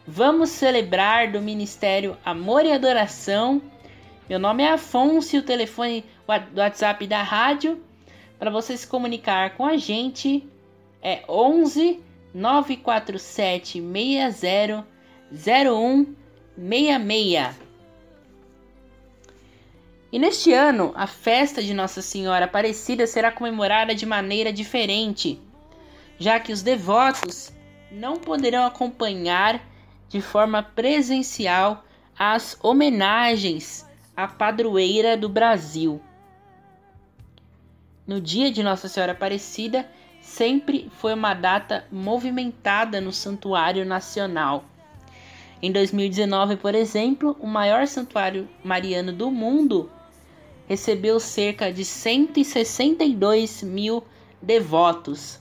Vamos 0.06 0.50
Celebrar 0.50 1.32
do 1.32 1.42
Ministério 1.42 2.18
Amor 2.26 2.66
e 2.66 2.74
Adoração. 2.74 3.62
Meu 4.30 4.38
nome 4.38 4.64
é 4.64 4.74
Afonso 4.74 5.36
e 5.36 5.40
o 5.40 5.44
telefone 5.44 6.04
do 6.52 6.60
WhatsApp 6.60 7.08
da 7.08 7.24
rádio 7.24 7.82
para 8.38 8.52
você 8.52 8.76
se 8.76 8.86
comunicar 8.86 9.56
com 9.56 9.66
a 9.66 9.78
gente 9.78 10.46
é 11.02 11.24
11 11.30 12.02
947 12.34 13.82
60 13.82 14.86
0166. 15.32 17.65
E 20.12 20.20
neste 20.20 20.54
ano, 20.54 20.94
a 20.96 21.08
festa 21.08 21.62
de 21.62 21.74
Nossa 21.74 22.02
Senhora 22.02 22.46
Aparecida 22.46 23.08
será 23.08 23.32
comemorada 23.32 23.94
de 23.94 24.06
maneira 24.06 24.54
diferente, 24.54 25.42
já 26.18 26.40
que 26.40 26.54
os 26.54 26.62
devotos 26.62 27.52
não 27.92 28.18
poderão 28.18 28.66
acompanhar 28.66 29.62
de 30.08 30.22
forma 30.22 30.62
presencial 30.62 31.84
as 32.18 32.58
homenagens 32.62 33.86
à 34.16 34.28
padroeira 34.28 35.18
do 35.18 35.28
Brasil. 35.28 36.00
No 38.08 38.22
dia 38.22 38.52
de 38.52 38.62
Nossa 38.62 38.88
Senhora 38.88 39.14
Aparecida, 39.14 39.90
sempre 40.22 40.90
foi 40.98 41.14
uma 41.14 41.34
data 41.34 41.86
movimentada 41.92 43.02
no 43.02 43.12
Santuário 43.12 43.84
Nacional. 43.84 44.64
Em 45.62 45.72
2019, 45.72 46.58
por 46.58 46.76
exemplo, 46.76 47.36
o 47.40 47.48
maior 47.48 47.88
santuário 47.88 48.48
mariano 48.64 49.12
do 49.12 49.32
mundo 49.32 49.90
recebeu 50.68 51.20
cerca 51.20 51.72
de 51.72 51.86
162 51.86 53.64
mil 53.64 54.04
devotos. 54.42 55.40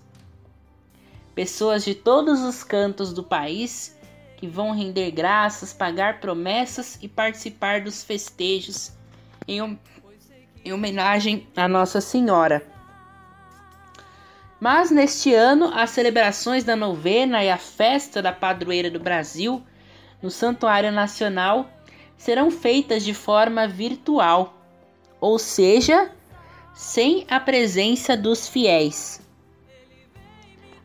Pessoas 1.35 1.85
de 1.85 1.95
todos 1.95 2.41
os 2.43 2.63
cantos 2.63 3.13
do 3.13 3.23
país 3.23 3.97
que 4.37 4.47
vão 4.47 4.73
render 4.73 5.11
graças, 5.11 5.73
pagar 5.73 6.21
promessas 6.21 6.99
e 7.03 7.09
participar 7.09 7.81
dos 7.81 8.05
festejos 8.05 8.93
em, 9.49 9.79
em 10.65 10.73
homenagem 10.73 11.47
a 11.57 11.67
Nossa 11.67 12.01
Senhora. 12.01 12.65
Mas 14.61 14.91
neste 14.91 15.35
ano, 15.35 15.71
as 15.75 15.91
celebrações 15.91 16.65
da 16.65 16.77
novena 16.77 17.43
e 17.45 17.51
a 17.51 17.59
festa 17.59 18.23
da 18.23 18.33
padroeira 18.33 18.91
do 18.91 19.01
Brasil 19.01 19.63
no 20.23 20.31
Santuário 20.31 20.91
Nacional 20.91 21.69
serão 22.17 22.51
feitas 22.51 23.05
de 23.05 23.13
forma 23.13 23.69
virtual, 23.69 24.54
ou 25.25 25.39
seja, 25.39 26.11
sem 26.75 27.25
a 27.31 27.41
presença 27.41 28.15
dos 28.15 28.47
fiéis. 28.47 29.23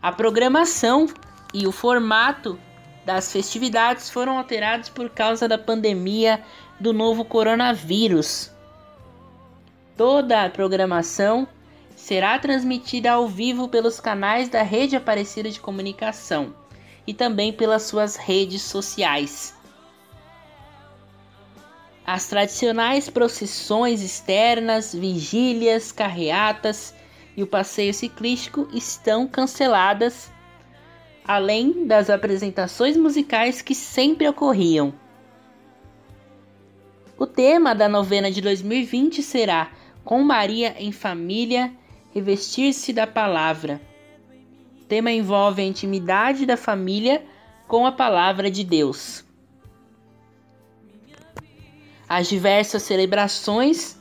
A 0.02 0.14
programação 0.14 1.08
e 1.54 1.68
o 1.68 1.74
formato 1.74 2.58
das 3.06 3.34
festividades 3.34 4.10
foram 4.10 4.38
alterados 4.38 4.88
por 4.88 5.10
causa 5.10 5.46
da 5.46 5.58
pandemia 5.58 6.42
do 6.80 6.94
novo 6.94 7.26
coronavírus. 7.26 8.50
Toda 9.98 10.46
a 10.46 10.50
programação 10.50 11.46
será 11.94 12.40
transmitida 12.40 13.12
ao 13.12 13.28
vivo 13.28 13.68
pelos 13.68 14.00
canais 14.00 14.48
da 14.48 14.62
Rede 14.62 14.96
Aparecida 14.96 15.50
de 15.50 15.60
Comunicação 15.60 16.56
e 17.06 17.14
também 17.14 17.52
pelas 17.52 17.84
suas 17.84 18.16
redes 18.16 18.62
sociais. 18.62 19.59
As 22.12 22.26
tradicionais 22.26 23.08
procissões 23.08 24.02
externas, 24.02 24.96
vigílias, 24.96 25.92
carreatas 25.92 26.92
e 27.38 27.44
o 27.44 27.46
passeio 27.46 27.94
ciclístico 27.94 28.68
estão 28.74 29.28
canceladas, 29.28 30.32
além 31.24 31.86
das 31.86 32.10
apresentações 32.10 32.98
musicais 32.98 33.62
que 33.62 33.76
sempre 33.76 34.28
ocorriam. 34.28 34.92
O 37.16 37.28
tema 37.28 37.76
da 37.76 37.88
novena 37.88 38.32
de 38.32 38.42
2020 38.42 39.22
será 39.22 39.72
Com 40.04 40.24
Maria 40.24 40.76
em 40.80 40.92
Família 40.92 41.72
revestir-se 42.12 42.92
da 42.92 43.06
palavra. 43.06 43.80
O 44.82 44.86
tema 44.86 45.12
envolve 45.12 45.62
a 45.62 45.66
intimidade 45.66 46.48
da 46.48 46.58
família 46.58 47.24
com 47.68 47.86
a 47.86 47.92
palavra 47.92 48.50
de 48.50 48.64
Deus. 48.64 49.29
As 52.10 52.28
diversas 52.28 52.82
celebrações 52.82 53.96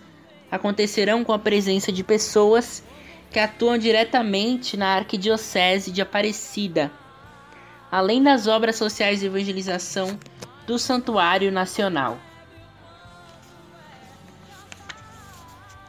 acontecerão 0.51 1.23
com 1.23 1.35
a 1.35 1.39
presença 1.39 1.93
de 1.93 2.03
pessoas 2.03 2.83
que 3.31 3.39
atuam 3.39 3.77
diretamente 3.77 4.79
na 4.79 4.95
Arquidiocese 4.95 5.91
de 5.91 6.01
Aparecida, 6.01 6.91
além 7.93 8.23
das 8.23 8.47
obras 8.47 8.77
sociais 8.77 9.21
de 9.21 9.27
evangelização 9.27 10.19
do 10.67 10.79
Santuário 10.79 11.53
Nacional. 11.53 12.19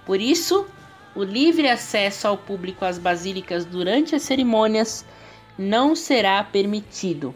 Por 0.05 0.19
isso, 0.19 0.67
o 1.15 1.23
livre 1.23 1.69
acesso 1.69 2.27
ao 2.27 2.37
público 2.37 2.83
às 2.83 2.97
basílicas 2.97 3.63
durante 3.63 4.13
as 4.13 4.23
cerimônias 4.23 5.05
não 5.57 5.95
será 5.95 6.43
permitido. 6.43 7.33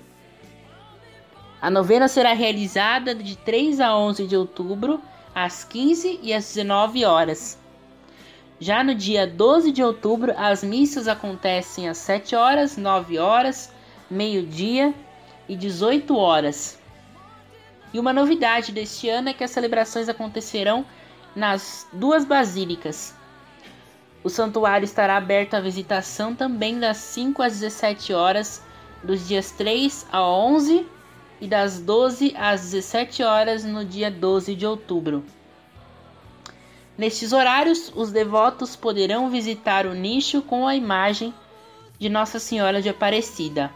A 1.63 1.69
novena 1.69 2.09
será 2.09 2.33
realizada 2.33 3.15
de 3.15 3.37
3 3.37 3.79
a 3.79 3.97
11 3.97 4.27
de 4.27 4.35
outubro, 4.35 4.99
às 5.33 5.63
15 5.63 6.19
e 6.21 6.33
às 6.33 6.53
19 6.53 7.05
horas. 7.05 7.57
Já 8.59 8.83
no 8.83 8.93
dia 8.93 9.25
12 9.25 9.71
de 9.71 9.81
outubro, 9.81 10.33
as 10.35 10.61
missas 10.61 11.07
acontecem 11.07 11.87
às 11.87 11.99
7 11.99 12.35
horas, 12.35 12.75
9 12.75 13.17
horas, 13.17 13.71
meio-dia 14.11 14.93
e 15.47 15.55
18 15.55 16.17
horas. 16.17 16.77
E 17.93 17.97
uma 17.97 18.11
novidade 18.11 18.73
deste 18.73 19.07
ano 19.07 19.29
é 19.29 19.33
que 19.33 19.45
as 19.45 19.51
celebrações 19.51 20.09
acontecerão 20.09 20.85
nas 21.33 21.87
duas 21.93 22.25
basílicas, 22.25 23.15
o 24.21 24.29
santuário 24.29 24.83
estará 24.83 25.15
aberto 25.15 25.53
à 25.53 25.61
visitação 25.61 26.35
também 26.35 26.77
das 26.77 26.97
5 26.97 27.41
às 27.41 27.53
17 27.61 28.11
horas, 28.11 28.61
dos 29.01 29.25
dias 29.25 29.51
3 29.51 30.07
a 30.11 30.21
11 30.21 30.91
e 31.43 31.47
das 31.47 31.77
12 31.77 32.33
às 32.37 32.61
17 32.61 33.21
horas 33.21 33.65
no 33.65 33.83
dia 33.83 34.09
12 34.09 34.55
de 34.55 34.65
outubro. 34.65 35.25
Nestes 36.97 37.33
horários, 37.33 37.91
os 37.93 38.13
devotos 38.13 38.77
poderão 38.77 39.29
visitar 39.29 39.85
o 39.85 39.93
nicho 39.93 40.41
com 40.41 40.65
a 40.65 40.73
imagem 40.73 41.33
de 41.99 42.07
Nossa 42.07 42.39
Senhora 42.39 42.81
de 42.81 42.87
Aparecida. 42.87 43.69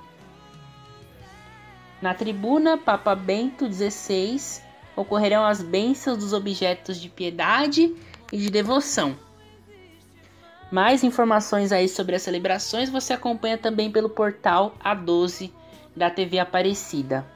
Na 2.02 2.14
tribuna 2.14 2.78
Papa 2.78 3.14
Bento 3.14 3.70
XVI 3.70 4.62
ocorrerão 4.96 5.44
as 5.44 5.62
bênçãos 5.62 6.20
dos 6.20 6.32
objetos 6.32 7.02
de 7.02 7.10
piedade 7.10 7.94
e 8.32 8.38
de 8.38 8.50
devoção. 8.50 9.14
Mais 10.72 11.04
informações 11.04 11.74
aí 11.74 11.90
sobre 11.90 12.16
as 12.16 12.22
celebrações 12.22 12.90
você 12.90 13.12
acompanha 13.12 13.58
também 13.58 13.92
pelo 13.92 14.10
portal 14.10 14.74
A12 14.82 15.52
da 15.94 16.10
TV 16.10 16.40
Aparecida. 16.40 17.36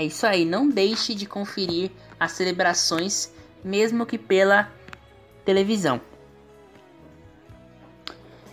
É 0.00 0.04
isso 0.04 0.26
aí, 0.26 0.46
não 0.46 0.66
deixe 0.66 1.14
de 1.14 1.26
conferir 1.26 1.90
as 2.18 2.32
celebrações, 2.32 3.30
mesmo 3.62 4.06
que 4.06 4.16
pela 4.16 4.72
televisão. 5.44 6.00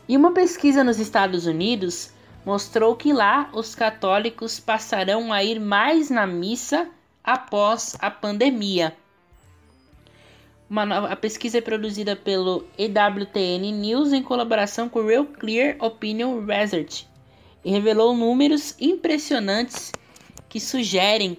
E 0.09 0.17
uma 0.17 0.33
pesquisa 0.33 0.83
nos 0.83 0.99
Estados 0.99 1.45
Unidos 1.45 2.11
mostrou 2.45 2.97
que 2.97 3.13
lá 3.13 3.49
os 3.53 3.73
católicos 3.73 4.59
passarão 4.59 5.31
a 5.31 5.41
ir 5.41 5.57
mais 5.57 6.09
na 6.09 6.27
missa 6.27 6.89
após 7.23 7.95
a 8.01 8.11
pandemia. 8.11 8.93
Uma 10.69 10.85
nova, 10.85 11.07
a 11.07 11.15
pesquisa 11.15 11.59
é 11.59 11.61
produzida 11.61 12.13
pelo 12.13 12.65
EWTN 12.77 13.71
News 13.71 14.11
em 14.11 14.21
colaboração 14.21 14.89
com 14.89 14.99
o 14.99 15.07
Real 15.07 15.23
Clear 15.23 15.77
Opinion 15.79 16.45
Research 16.45 17.07
e 17.63 17.71
revelou 17.71 18.13
números 18.13 18.75
impressionantes 18.81 19.93
que 20.57 20.59
sugerem 20.59 21.37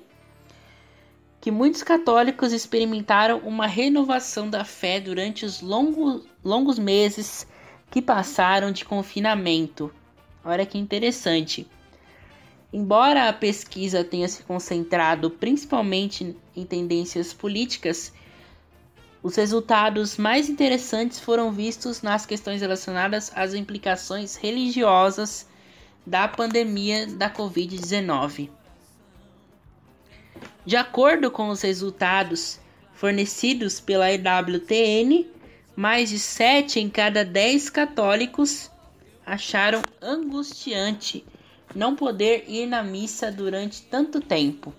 que 1.41 1.51
muitos 1.51 1.83
católicos 1.83 2.53
experimentaram 2.53 3.39
uma 3.41 3.67
renovação 3.67 4.49
da 4.49 4.65
fé 4.65 5.01
durante 5.01 5.45
os 5.45 5.61
longos, 5.61 6.25
longos 6.45 6.79
meses 6.79 7.45
que 7.91 8.01
passaram 8.01 8.71
de 8.71 8.85
confinamento. 8.85 9.93
Olha 10.45 10.65
que 10.65 10.79
interessante. 10.79 11.67
Embora 12.73 13.29
a 13.29 13.33
pesquisa 13.33 14.05
tenha 14.05 14.29
se 14.29 14.45
concentrado 14.45 15.31
principalmente 15.31 16.37
em 16.55 16.65
tendências 16.65 17.33
políticas, 17.33 18.13
os 19.21 19.35
resultados 19.35 20.17
mais 20.17 20.49
interessantes 20.49 21.19
foram 21.19 21.51
vistos 21.51 22.03
nas 22.03 22.25
questões 22.25 22.61
relacionadas 22.61 23.33
às 23.35 23.53
implicações 23.53 24.37
religiosas 24.37 25.45
da 26.07 26.29
pandemia 26.29 27.05
da 27.09 27.29
Covid-19. 27.29 28.51
De 30.69 30.77
acordo 30.77 31.31
com 31.31 31.49
os 31.49 31.63
resultados 31.63 32.61
fornecidos 32.93 33.81
pela 33.81 34.13
EWTN, 34.13 35.25
mais 35.75 36.11
de 36.11 36.19
7 36.19 36.79
em 36.79 36.91
cada 36.91 37.25
10 37.25 37.71
católicos 37.71 38.71
acharam 39.25 39.81
angustiante 40.03 41.25
não 41.75 41.97
poder 41.97 42.45
ir 42.47 42.67
na 42.67 42.83
missa 42.83 43.33
durante 43.33 43.81
tanto 43.81 44.21
tempo. 44.21 44.75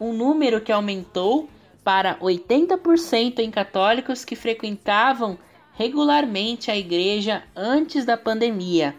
Um 0.00 0.12
número 0.12 0.60
que 0.60 0.72
aumentou 0.72 1.48
para 1.84 2.18
80% 2.18 3.38
em 3.38 3.48
católicos 3.48 4.24
que 4.24 4.34
frequentavam 4.34 5.38
regularmente 5.74 6.68
a 6.68 6.76
igreja 6.76 7.44
antes 7.54 8.04
da 8.04 8.16
pandemia. 8.16 8.92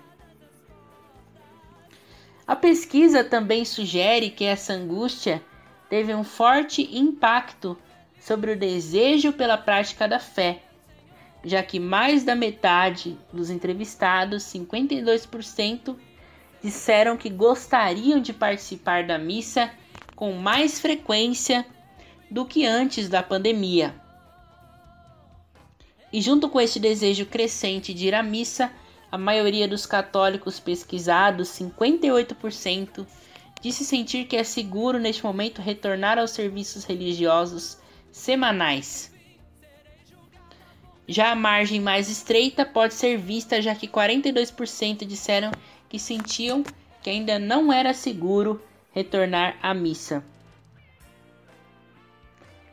A 2.51 2.55
pesquisa 2.57 3.23
também 3.23 3.63
sugere 3.63 4.29
que 4.29 4.43
essa 4.43 4.73
angústia 4.73 5.41
teve 5.89 6.13
um 6.13 6.21
forte 6.21 6.81
impacto 6.97 7.77
sobre 8.19 8.51
o 8.51 8.59
desejo 8.59 9.31
pela 9.31 9.57
prática 9.57 10.05
da 10.05 10.19
fé, 10.19 10.61
já 11.45 11.63
que 11.63 11.79
mais 11.79 12.25
da 12.25 12.35
metade 12.35 13.17
dos 13.31 13.49
entrevistados, 13.49 14.43
52%, 14.43 15.95
disseram 16.61 17.15
que 17.15 17.29
gostariam 17.29 18.19
de 18.19 18.33
participar 18.33 19.07
da 19.07 19.17
missa 19.17 19.71
com 20.13 20.33
mais 20.33 20.77
frequência 20.77 21.65
do 22.29 22.45
que 22.45 22.65
antes 22.65 23.07
da 23.07 23.23
pandemia. 23.23 23.95
E 26.11 26.19
junto 26.19 26.49
com 26.49 26.59
este 26.59 26.81
desejo 26.81 27.25
crescente 27.25 27.93
de 27.93 28.07
ir 28.07 28.13
à 28.13 28.21
missa, 28.21 28.69
a 29.11 29.17
maioria 29.17 29.67
dos 29.67 29.85
católicos 29.85 30.59
pesquisados, 30.59 31.49
58%, 31.49 33.05
disse 33.61 33.83
sentir 33.83 34.25
que 34.25 34.37
é 34.37 34.43
seguro 34.43 34.97
neste 34.97 35.23
momento 35.23 35.61
retornar 35.61 36.17
aos 36.17 36.31
serviços 36.31 36.85
religiosos 36.85 37.77
semanais. 38.09 39.11
Já 41.07 41.31
a 41.31 41.35
margem 41.35 41.81
mais 41.81 42.09
estreita 42.09 42.65
pode 42.65 42.93
ser 42.93 43.17
vista, 43.17 43.61
já 43.61 43.75
que 43.75 43.87
42% 43.87 45.05
disseram 45.05 45.51
que 45.89 45.99
sentiam 45.99 46.63
que 47.03 47.09
ainda 47.09 47.37
não 47.37 47.73
era 47.73 47.93
seguro 47.93 48.63
retornar 48.93 49.57
à 49.61 49.73
missa. 49.73 50.23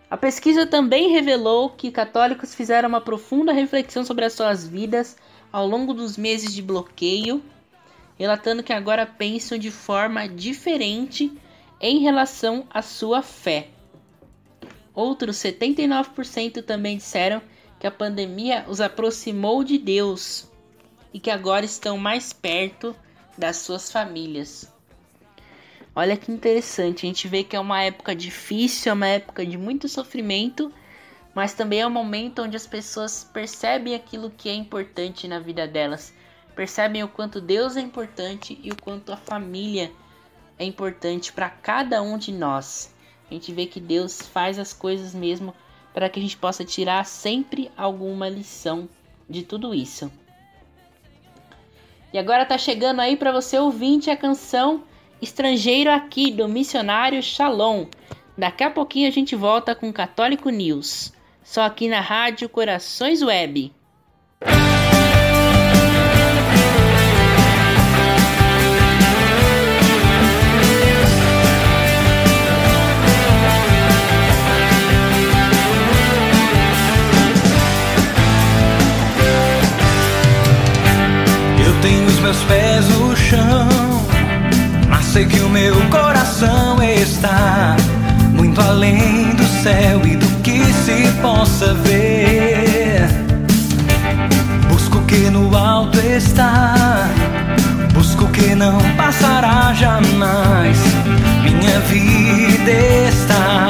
A 0.09 0.17
pesquisa 0.17 0.67
também 0.67 1.11
revelou 1.11 1.71
que 1.71 1.91
católicos 1.91 2.55
fizeram 2.55 2.89
uma 2.89 3.01
profunda 3.01 3.53
reflexão 3.53 4.05
sobre 4.05 4.25
as 4.25 4.33
suas 4.33 4.67
vidas 4.67 5.17
ao 5.53 5.67
longo 5.67 5.95
dos 5.95 6.17
meses 6.17 6.55
de 6.55 6.63
bloqueio, 6.63 7.43
relatando 8.19 8.63
que 8.63 8.73
agora 8.73 9.07
pensam 9.07 9.57
de 9.59 9.71
forma 9.71 10.29
diferente 10.29 11.33
em 11.81 12.01
relação 12.01 12.67
à 12.71 12.83
sua 12.83 13.23
fé. 13.23 13.69
Outros 14.95 15.37
79% 15.37 16.63
também 16.65 16.97
disseram 16.97 17.41
que 17.79 17.87
a 17.87 17.91
pandemia 17.91 18.65
os 18.69 18.81
aproximou 18.81 19.63
de 19.63 19.79
Deus 19.79 20.49
e 21.15 21.21
que 21.21 21.31
agora 21.31 21.65
estão 21.65 21.97
mais 21.97 22.33
perto 22.33 22.95
das 23.37 23.59
suas 23.59 23.91
famílias. 23.91 24.73
Olha 25.95 26.17
que 26.17 26.31
interessante, 26.31 27.07
a 27.07 27.09
gente 27.09 27.27
vê 27.27 27.43
que 27.43 27.57
é 27.57 27.61
uma 27.61 27.83
época 27.83 28.15
difícil, 28.15 28.91
é 28.91 28.93
uma 28.93 29.07
época 29.09 29.47
de 29.47 29.57
muito 29.57 29.89
sofrimento, 29.89 30.73
mas 31.39 31.55
também 31.55 31.83
é 31.83 31.87
um 31.87 31.91
momento 31.91 32.43
onde 32.43 32.57
as 32.57 32.67
pessoas 32.67 33.23
percebem 33.23 33.95
aquilo 33.95 34.29
que 34.29 34.49
é 34.49 34.55
importante 34.55 35.29
na 35.29 35.39
vida 35.39 35.69
delas, 35.69 36.13
percebem 36.53 37.05
o 37.05 37.09
quanto 37.09 37.41
Deus 37.41 37.77
é 37.77 37.81
importante 37.81 38.59
e 38.61 38.73
o 38.73 38.77
quanto 38.83 39.13
a 39.13 39.17
família 39.17 39.93
é 40.59 40.65
importante 40.65 41.33
para 41.33 41.49
cada 41.49 42.03
um 42.03 42.19
de 42.19 42.33
nós. 42.33 42.93
A 43.31 43.35
gente 43.35 43.53
vê 43.53 43.67
que 43.67 43.79
Deus 43.79 44.21
faz 44.21 44.59
as 44.59 44.73
coisas 44.73 45.15
mesmo 45.15 45.55
para 45.95 46.09
que 46.09 46.19
a 46.19 46.23
gente 46.25 46.37
possa 46.37 46.65
tirar 46.65 47.07
sempre 47.07 47.71
alguma 47.77 48.29
lição 48.29 48.89
de 49.31 49.45
tudo 49.45 49.73
isso. 49.73 50.11
E 52.13 52.19
agora 52.19 52.47
tá 52.47 52.59
chegando 52.59 52.99
aí 52.99 53.17
para 53.17 53.31
você 53.31 53.57
ouvinte 53.57 54.11
a 54.11 54.17
canção 54.17 54.83
Estrangeiro 55.23 55.93
aqui 55.93 56.33
do 56.33 56.49
missionário 56.49 57.23
Shalom. 57.23 57.87
Daqui 58.37 58.65
a 58.65 58.71
pouquinho 58.73 59.07
a 59.07 59.13
gente 59.13 59.37
volta 59.37 59.73
com 59.73 59.93
Católico 59.93 60.51
News 60.51 61.17
só 61.51 61.63
aqui 61.63 61.89
na 61.89 62.01
Rádio 62.01 62.47
Corações 62.47 63.23
Web. 63.23 63.73
Eu 81.65 81.81
tenho 81.81 82.07
os 82.07 82.19
meus 82.21 82.45
pés 82.45 82.89
no 82.91 83.17
chão, 83.17 83.69
mas 84.91 85.03
sei 85.07 85.25
que 85.25 85.41
o 85.41 85.49
meu 85.49 85.75
coração 85.89 86.83
está 86.83 87.75
muito 88.35 88.61
além 88.61 89.35
do 89.35 89.45
céu 89.63 90.07
e 90.07 90.15
do 90.15 90.28
que 90.99 91.09
possa 91.23 91.75
ver. 91.75 93.07
Busco 94.69 95.01
que 95.03 95.31
no 95.31 95.57
alto 95.57 95.99
está, 96.01 97.09
busco 97.95 98.25
o 98.25 98.29
que 98.29 98.55
não 98.55 98.79
passará 98.97 99.73
jamais. 99.75 100.79
Minha 101.43 101.79
vida 101.81 102.71
está 103.09 103.68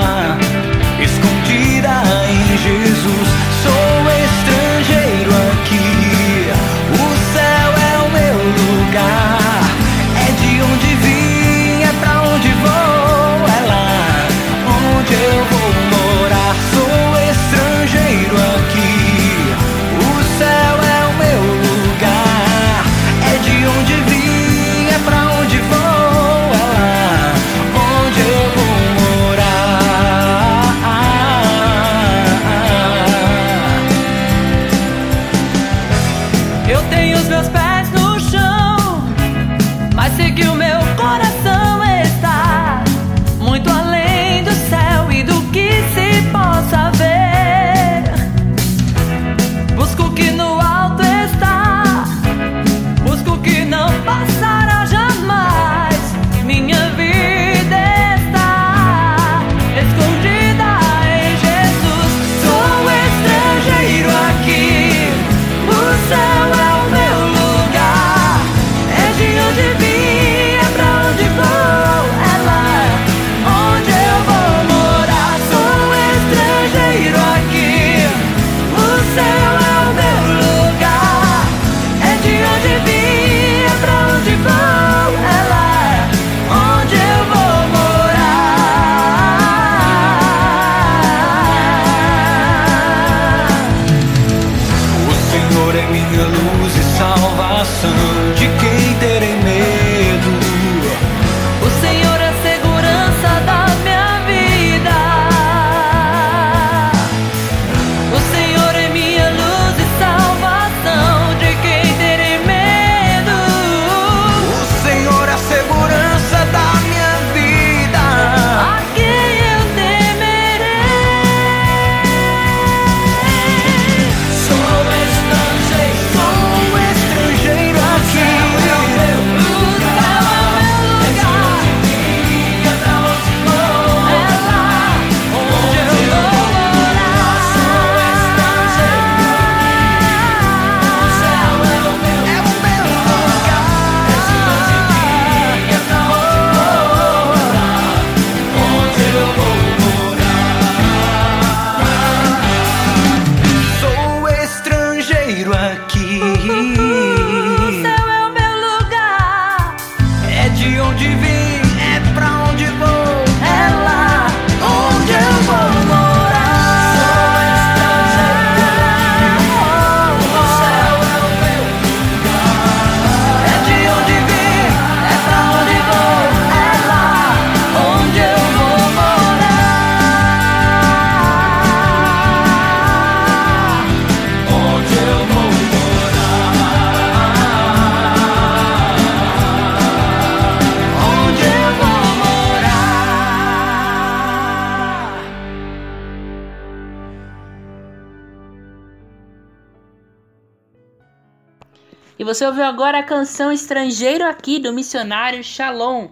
você 202.28 202.44
ouviu 202.44 202.64
agora 202.64 202.98
a 202.98 203.02
canção 203.02 203.50
Estrangeiro 203.50 204.22
aqui 204.22 204.58
do 204.58 204.70
missionário 204.70 205.42
Shalom. 205.42 206.10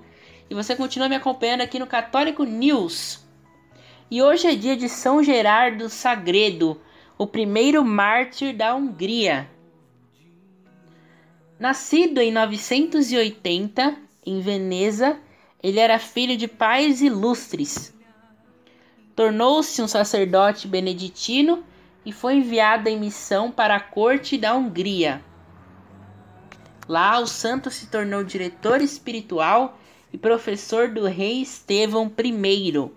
E 0.48 0.55
você 0.55 0.74
continua 0.74 1.11
me 1.11 1.14
acompanhando 1.14 1.61
aqui 1.61 1.79
no 1.79 1.87
Católico 1.87 2.42
News. 2.42 3.22
E 4.11 4.22
hoje 4.22 4.46
é 4.46 4.55
dia 4.55 4.74
de 4.74 4.88
São 4.88 5.22
Gerardo 5.22 5.90
Sagredo, 5.90 6.81
o 7.18 7.26
primeiro 7.26 7.85
mártir 7.85 8.57
da 8.57 8.74
Hungria. 8.74 9.46
Nascido 11.61 12.18
em 12.22 12.33
980 12.33 13.94
em 14.24 14.40
Veneza, 14.40 15.20
ele 15.62 15.79
era 15.79 15.98
filho 15.98 16.35
de 16.35 16.48
pais 16.48 17.02
ilustres. 17.02 17.92
Tornou-se 19.14 19.83
um 19.83 19.87
sacerdote 19.87 20.66
beneditino 20.66 21.62
e 22.07 22.11
foi 22.11 22.37
enviado 22.37 22.88
em 22.88 22.98
missão 22.98 23.50
para 23.50 23.76
a 23.76 23.81
corte 23.81 24.38
da 24.38 24.57
Hungria. 24.57 25.22
Lá, 26.88 27.18
o 27.18 27.27
santo 27.27 27.70
se 27.70 27.88
tornou 27.88 28.22
diretor 28.22 28.81
espiritual 28.81 29.79
e 30.12 30.18
professor 30.18 30.88
do 30.88 31.05
rei 31.07 31.42
Estevão 31.42 32.12
I, 32.16 32.90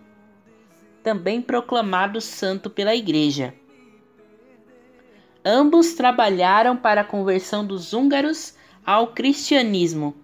também 1.04 1.41
proclamado 1.41 2.21
santo 2.21 2.69
pela 2.69 2.95
Igreja. 2.95 3.54
Ambos 5.43 5.93
trabalharam 5.93 6.78
para 6.78 7.02
a 7.02 7.06
conversão 7.06 7.65
dos 7.65 7.93
húngaros 7.93 8.54
ao 8.86 9.08
cristianismo. 9.08 10.15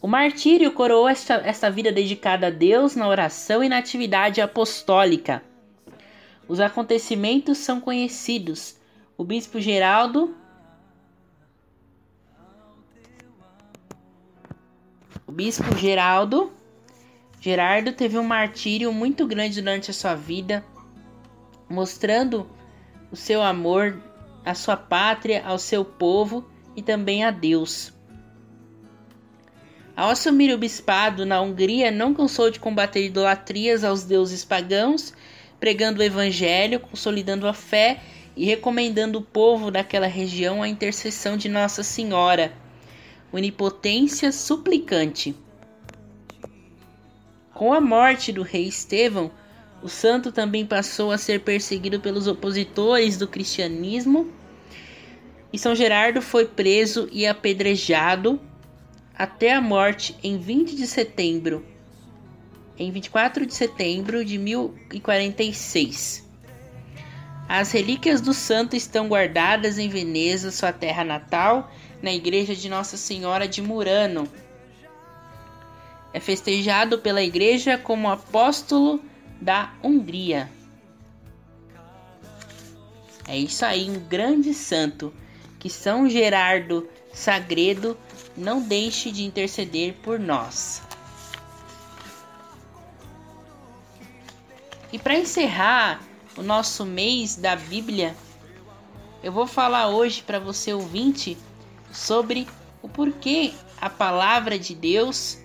O 0.00 0.06
martírio 0.06 0.72
coroou 0.72 1.08
esta, 1.08 1.34
esta 1.34 1.70
vida 1.70 1.90
dedicada 1.90 2.48
a 2.48 2.50
Deus 2.50 2.94
na 2.94 3.08
oração 3.08 3.62
e 3.62 3.68
na 3.68 3.78
atividade 3.78 4.40
apostólica. 4.40 5.42
Os 6.48 6.60
acontecimentos 6.60 7.58
são 7.58 7.80
conhecidos. 7.80 8.76
O 9.16 9.24
bispo 9.24 9.60
Geraldo 9.60 10.34
O 15.32 15.34
bispo 15.34 15.74
Geraldo 15.78 16.52
Gerardo 17.40 17.90
teve 17.90 18.18
um 18.18 18.22
martírio 18.22 18.92
muito 18.92 19.26
grande 19.26 19.62
durante 19.62 19.90
a 19.90 19.94
sua 19.94 20.14
vida, 20.14 20.62
mostrando 21.70 22.46
o 23.10 23.16
seu 23.16 23.42
amor 23.42 23.98
à 24.44 24.52
sua 24.54 24.76
pátria, 24.76 25.42
ao 25.42 25.58
seu 25.58 25.86
povo 25.86 26.46
e 26.76 26.82
também 26.82 27.24
a 27.24 27.30
Deus. 27.30 27.94
Ao 29.96 30.10
assumir 30.10 30.52
o 30.52 30.58
bispado 30.58 31.24
na 31.24 31.40
Hungria, 31.40 31.90
não 31.90 32.12
cansou 32.12 32.50
de 32.50 32.60
combater 32.60 33.06
idolatrias 33.06 33.84
aos 33.84 34.04
deuses 34.04 34.44
pagãos, 34.44 35.14
pregando 35.58 36.00
o 36.00 36.04
evangelho, 36.04 36.78
consolidando 36.78 37.48
a 37.48 37.54
fé 37.54 38.02
e 38.36 38.44
recomendando 38.44 39.20
o 39.20 39.22
povo 39.22 39.70
daquela 39.70 40.06
região 40.06 40.62
à 40.62 40.68
intercessão 40.68 41.38
de 41.38 41.48
Nossa 41.48 41.82
Senhora, 41.82 42.52
onipotência 43.32 44.30
suplicante. 44.30 45.34
Com 47.54 47.72
a 47.72 47.80
morte 47.80 48.32
do 48.32 48.42
rei 48.42 48.66
Estevão, 48.66 49.30
o 49.82 49.88
santo 49.88 50.30
também 50.30 50.66
passou 50.66 51.10
a 51.10 51.18
ser 51.18 51.40
perseguido 51.40 51.98
pelos 51.98 52.26
opositores 52.26 53.16
do 53.16 53.26
cristianismo, 53.26 54.30
e 55.52 55.58
São 55.58 55.74
Gerardo 55.74 56.22
foi 56.22 56.46
preso 56.46 57.08
e 57.12 57.26
apedrejado 57.26 58.40
até 59.14 59.52
a 59.52 59.60
morte 59.60 60.16
em 60.22 60.38
20 60.38 60.76
de 60.76 60.86
setembro, 60.86 61.66
em 62.78 62.90
24 62.90 63.44
de 63.44 63.54
setembro 63.54 64.24
de 64.24 64.38
1046. 64.38 66.31
As 67.54 67.70
relíquias 67.70 68.22
do 68.22 68.32
santo 68.32 68.74
estão 68.74 69.08
guardadas 69.08 69.76
em 69.76 69.86
Veneza, 69.86 70.50
sua 70.50 70.72
terra 70.72 71.04
natal, 71.04 71.70
na 72.00 72.10
igreja 72.10 72.56
de 72.56 72.66
Nossa 72.66 72.96
Senhora 72.96 73.46
de 73.46 73.60
Murano. 73.60 74.26
É 76.14 76.18
festejado 76.18 77.00
pela 77.00 77.22
igreja 77.22 77.76
como 77.76 78.10
apóstolo 78.10 79.04
da 79.38 79.70
Hungria. 79.84 80.50
É 83.28 83.36
isso 83.36 83.66
aí, 83.66 83.90
um 83.90 84.00
grande 84.00 84.54
santo. 84.54 85.12
Que 85.58 85.68
São 85.68 86.08
Gerardo 86.08 86.88
Sagredo 87.12 87.98
não 88.34 88.62
deixe 88.62 89.10
de 89.10 89.24
interceder 89.24 89.92
por 90.02 90.18
nós. 90.18 90.80
E 94.90 94.98
para 94.98 95.18
encerrar 95.18 96.00
o 96.36 96.42
nosso 96.42 96.84
mês 96.84 97.36
da 97.36 97.56
Bíblia, 97.56 98.14
eu 99.22 99.30
vou 99.30 99.46
falar 99.46 99.88
hoje 99.88 100.22
para 100.22 100.38
você 100.38 100.72
ouvinte 100.72 101.36
sobre 101.92 102.48
o 102.80 102.88
porquê 102.88 103.52
a 103.80 103.90
palavra 103.90 104.58
de 104.58 104.74
Deus 104.74 105.38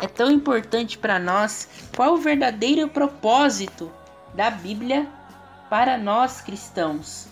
é 0.00 0.06
tão 0.06 0.30
importante 0.30 0.96
para 0.96 1.18
nós, 1.18 1.68
qual 1.96 2.14
o 2.14 2.18
verdadeiro 2.18 2.86
propósito 2.88 3.90
da 4.34 4.50
Bíblia 4.50 5.08
para 5.68 5.98
nós 5.98 6.40
cristãos. 6.40 7.26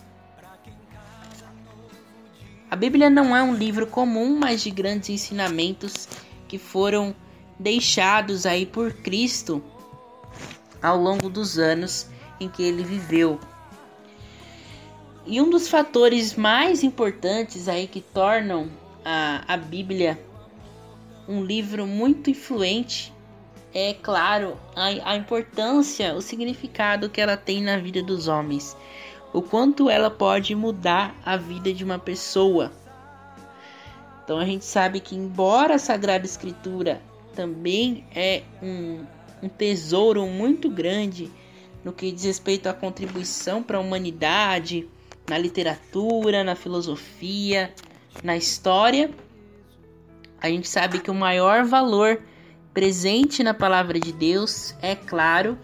A 2.69 2.75
Bíblia 2.75 3.09
não 3.09 3.33
é 3.33 3.41
um 3.41 3.53
livro 3.53 3.87
comum, 3.87 4.37
mas 4.37 4.61
de 4.61 4.69
grandes 4.69 5.09
ensinamentos 5.09 6.09
que 6.47 6.57
foram 6.57 7.15
deixados 7.57 8.45
aí 8.45 8.65
por 8.65 8.91
Cristo 8.91 9.63
ao 10.81 10.97
longo 10.97 11.29
dos 11.29 11.57
anos 11.57 12.07
em 12.39 12.49
que 12.49 12.63
ele 12.63 12.83
viveu. 12.83 13.39
E 15.25 15.41
um 15.41 15.49
dos 15.49 15.67
fatores 15.67 16.35
mais 16.35 16.83
importantes 16.83 17.67
aí 17.67 17.87
que 17.87 18.01
tornam 18.01 18.69
a, 19.03 19.43
a 19.47 19.57
Bíblia 19.57 20.19
um 21.27 21.43
livro 21.43 21.85
muito 21.85 22.29
influente 22.29 23.13
é, 23.73 23.93
claro, 23.93 24.57
a, 24.75 25.11
a 25.11 25.15
importância, 25.15 26.15
o 26.15 26.21
significado 26.21 27.09
que 27.09 27.19
ela 27.19 27.35
tem 27.35 27.61
na 27.61 27.77
vida 27.77 28.01
dos 28.01 28.27
homens. 28.27 28.75
O 29.33 29.41
quanto 29.41 29.89
ela 29.89 30.09
pode 30.09 30.55
mudar 30.55 31.15
a 31.25 31.35
vida 31.35 31.73
de 31.73 31.83
uma 31.83 31.99
pessoa. 31.99 32.71
Então 34.23 34.39
a 34.39 34.45
gente 34.45 34.65
sabe 34.65 34.99
que, 34.99 35.15
embora 35.15 35.75
a 35.75 35.79
Sagrada 35.79 36.25
Escritura 36.25 37.01
também 37.35 38.05
é 38.15 38.41
um, 38.63 39.05
um 39.43 39.49
tesouro 39.49 40.25
muito 40.25 40.69
grande 40.69 41.29
no 41.87 41.93
que 41.93 42.11
diz 42.11 42.25
respeito 42.25 42.67
à 42.67 42.73
contribuição 42.73 43.63
para 43.63 43.77
a 43.77 43.79
humanidade, 43.79 44.89
na 45.25 45.37
literatura, 45.37 46.43
na 46.43 46.53
filosofia, 46.53 47.73
na 48.21 48.35
história, 48.35 49.09
a 50.41 50.49
gente 50.49 50.67
sabe 50.67 50.99
que 50.99 51.09
o 51.09 51.15
maior 51.15 51.63
valor 51.63 52.21
presente 52.73 53.41
na 53.41 53.53
palavra 53.53 53.97
de 53.97 54.11
Deus, 54.11 54.75
é 54.81 54.95
claro, 54.95 55.57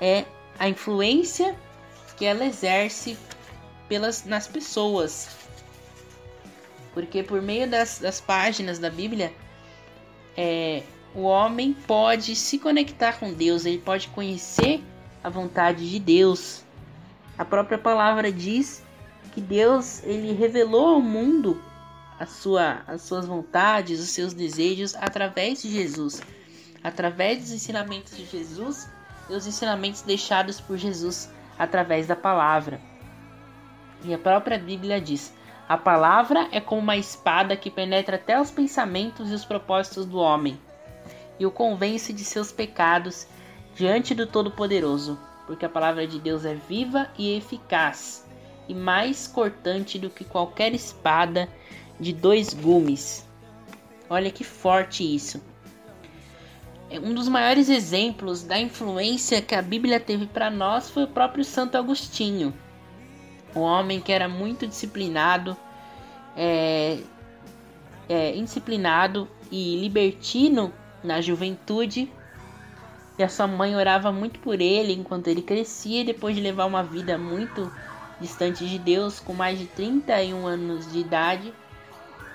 é 0.00 0.24
a 0.58 0.66
influência 0.66 1.54
que 2.16 2.24
ela 2.24 2.46
exerce 2.46 3.14
pelas, 3.86 4.24
nas 4.24 4.48
pessoas. 4.48 5.28
Porque 6.94 7.22
por 7.22 7.42
meio 7.42 7.68
das, 7.68 7.98
das 7.98 8.18
páginas 8.18 8.78
da 8.78 8.88
Bíblia, 8.88 9.30
é, 10.38 10.82
o 11.14 11.24
homem 11.24 11.74
pode 11.86 12.34
se 12.34 12.58
conectar 12.58 13.20
com 13.20 13.30
Deus, 13.34 13.66
ele 13.66 13.76
pode 13.76 14.08
conhecer 14.08 14.82
a 15.24 15.30
vontade 15.30 15.90
de 15.90 15.98
Deus. 15.98 16.62
A 17.38 17.44
própria 17.46 17.78
palavra 17.78 18.30
diz 18.30 18.84
que 19.32 19.40
Deus 19.40 20.04
ele 20.04 20.34
revelou 20.34 20.86
ao 20.88 21.00
mundo 21.00 21.60
a 22.20 22.26
sua, 22.26 22.82
as 22.86 23.02
suas 23.02 23.26
vontades, 23.26 23.98
os 23.98 24.10
seus 24.10 24.34
desejos 24.34 24.94
através 24.94 25.62
de 25.62 25.70
Jesus, 25.70 26.22
através 26.82 27.40
dos 27.40 27.52
ensinamentos 27.52 28.14
de 28.14 28.26
Jesus 28.26 28.88
e 29.28 29.32
os 29.32 29.46
ensinamentos 29.46 30.02
deixados 30.02 30.60
por 30.60 30.76
Jesus 30.76 31.30
através 31.58 32.06
da 32.06 32.14
palavra. 32.14 32.78
E 34.04 34.12
a 34.12 34.18
própria 34.18 34.58
Bíblia 34.58 35.00
diz: 35.00 35.32
a 35.66 35.78
palavra 35.78 36.48
é 36.52 36.60
como 36.60 36.82
uma 36.82 36.98
espada 36.98 37.56
que 37.56 37.70
penetra 37.70 38.16
até 38.16 38.38
os 38.38 38.50
pensamentos 38.50 39.30
e 39.30 39.34
os 39.34 39.46
propósitos 39.46 40.04
do 40.04 40.18
homem, 40.18 40.60
e 41.40 41.46
o 41.46 41.50
convence 41.50 42.12
de 42.12 42.22
seus 42.22 42.52
pecados 42.52 43.26
diante 43.74 44.14
do 44.14 44.26
Todo-Poderoso, 44.26 45.18
porque 45.46 45.64
a 45.64 45.68
palavra 45.68 46.06
de 46.06 46.18
Deus 46.18 46.44
é 46.44 46.54
viva 46.54 47.08
e 47.18 47.36
eficaz, 47.36 48.26
e 48.68 48.74
mais 48.74 49.26
cortante 49.26 49.98
do 49.98 50.08
que 50.08 50.24
qualquer 50.24 50.74
espada 50.74 51.48
de 51.98 52.12
dois 52.12 52.54
gumes. 52.54 53.26
Olha 54.08 54.30
que 54.30 54.44
forte 54.44 55.02
isso. 55.02 55.42
É, 56.90 56.98
um 56.98 57.14
dos 57.14 57.28
maiores 57.28 57.68
exemplos 57.68 58.42
da 58.42 58.58
influência 58.58 59.42
que 59.42 59.54
a 59.54 59.62
Bíblia 59.62 59.98
teve 59.98 60.26
para 60.26 60.50
nós 60.50 60.90
foi 60.90 61.04
o 61.04 61.08
próprio 61.08 61.44
Santo 61.44 61.76
Agostinho 61.76 62.54
um 63.54 63.60
homem 63.60 64.00
que 64.00 64.12
era 64.12 64.28
muito 64.28 64.66
disciplinado, 64.66 65.56
é, 66.36 66.98
é, 68.08 68.36
indisciplinado 68.36 69.28
e 69.50 69.76
libertino 69.80 70.72
na 71.02 71.20
juventude. 71.20 72.10
E 73.18 73.22
a 73.22 73.28
sua 73.28 73.46
mãe 73.46 73.76
orava 73.76 74.10
muito 74.10 74.40
por 74.40 74.60
ele 74.60 74.92
enquanto 74.92 75.28
ele 75.28 75.42
crescia, 75.42 76.04
depois 76.04 76.34
de 76.34 76.42
levar 76.42 76.64
uma 76.66 76.82
vida 76.82 77.16
muito 77.16 77.72
distante 78.20 78.66
de 78.66 78.78
Deus, 78.78 79.20
com 79.20 79.32
mais 79.32 79.58
de 79.58 79.66
31 79.66 80.46
anos 80.46 80.90
de 80.90 80.98
idade, 80.98 81.52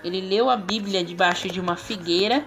ele 0.03 0.21
leu 0.21 0.49
a 0.49 0.55
Bíblia 0.55 1.03
debaixo 1.03 1.49
de 1.49 1.59
uma 1.59 1.75
figueira. 1.75 2.45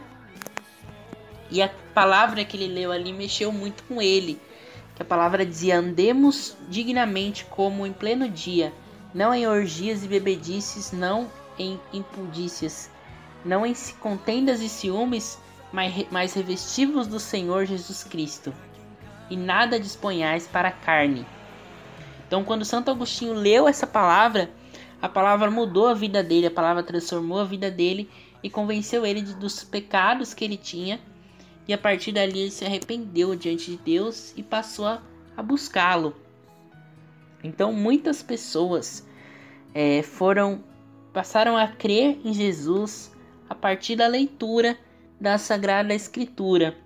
E 1.50 1.60
a 1.62 1.70
palavra 1.92 2.44
que 2.44 2.56
ele 2.56 2.72
leu 2.72 2.90
ali 2.90 3.12
mexeu 3.12 3.52
muito 3.52 3.82
com 3.84 4.00
ele 4.00 4.40
que 4.94 5.02
a 5.02 5.04
palavra 5.04 5.44
dizia: 5.44 5.78
andemos 5.78 6.56
dignamente 6.68 7.44
como 7.46 7.86
em 7.86 7.92
pleno 7.92 8.28
dia, 8.28 8.72
não 9.14 9.34
em 9.34 9.46
orgias 9.46 10.04
e 10.04 10.08
bebedices, 10.08 10.92
não 10.92 11.30
em 11.58 11.78
impudícias, 11.92 12.90
não 13.44 13.66
em 13.66 13.74
contendas 14.00 14.60
e 14.60 14.68
ciúmes, 14.68 15.38
mas 15.72 16.34
revestivos 16.34 17.06
do 17.06 17.18
Senhor 17.18 17.64
Jesus 17.64 18.04
Cristo, 18.04 18.52
e 19.30 19.36
nada 19.36 19.80
disponhais 19.80 20.46
para 20.46 20.68
a 20.68 20.72
carne. 20.72 21.26
Então, 22.26 22.44
quando 22.44 22.64
Santo 22.64 22.90
Agostinho 22.90 23.32
leu 23.32 23.66
essa 23.66 23.86
palavra, 23.86 24.50
a 25.00 25.08
palavra 25.08 25.50
mudou 25.50 25.88
a 25.88 25.94
vida 25.94 26.22
dele, 26.22 26.46
a 26.46 26.50
palavra 26.50 26.82
transformou 26.82 27.40
a 27.40 27.44
vida 27.44 27.70
dele 27.70 28.08
e 28.42 28.50
convenceu 28.50 29.04
ele 29.06 29.22
de, 29.22 29.34
dos 29.34 29.64
pecados 29.64 30.34
que 30.34 30.44
ele 30.44 30.56
tinha 30.56 31.00
e 31.66 31.72
a 31.72 31.78
partir 31.78 32.12
dali 32.12 32.40
ele 32.40 32.50
se 32.50 32.64
arrependeu 32.64 33.34
diante 33.36 33.70
de 33.70 33.76
Deus 33.76 34.32
e 34.36 34.42
passou 34.42 34.86
a, 34.86 35.02
a 35.36 35.42
buscá-lo. 35.42 36.14
Então 37.42 37.72
muitas 37.72 38.22
pessoas 38.22 39.06
é, 39.74 40.02
foram 40.02 40.62
passaram 41.12 41.56
a 41.56 41.68
crer 41.68 42.18
em 42.24 42.32
Jesus 42.32 43.12
a 43.48 43.54
partir 43.54 43.96
da 43.96 44.06
leitura 44.06 44.78
da 45.22 45.38
Sagrada 45.38 45.94
Escritura. 45.94 46.76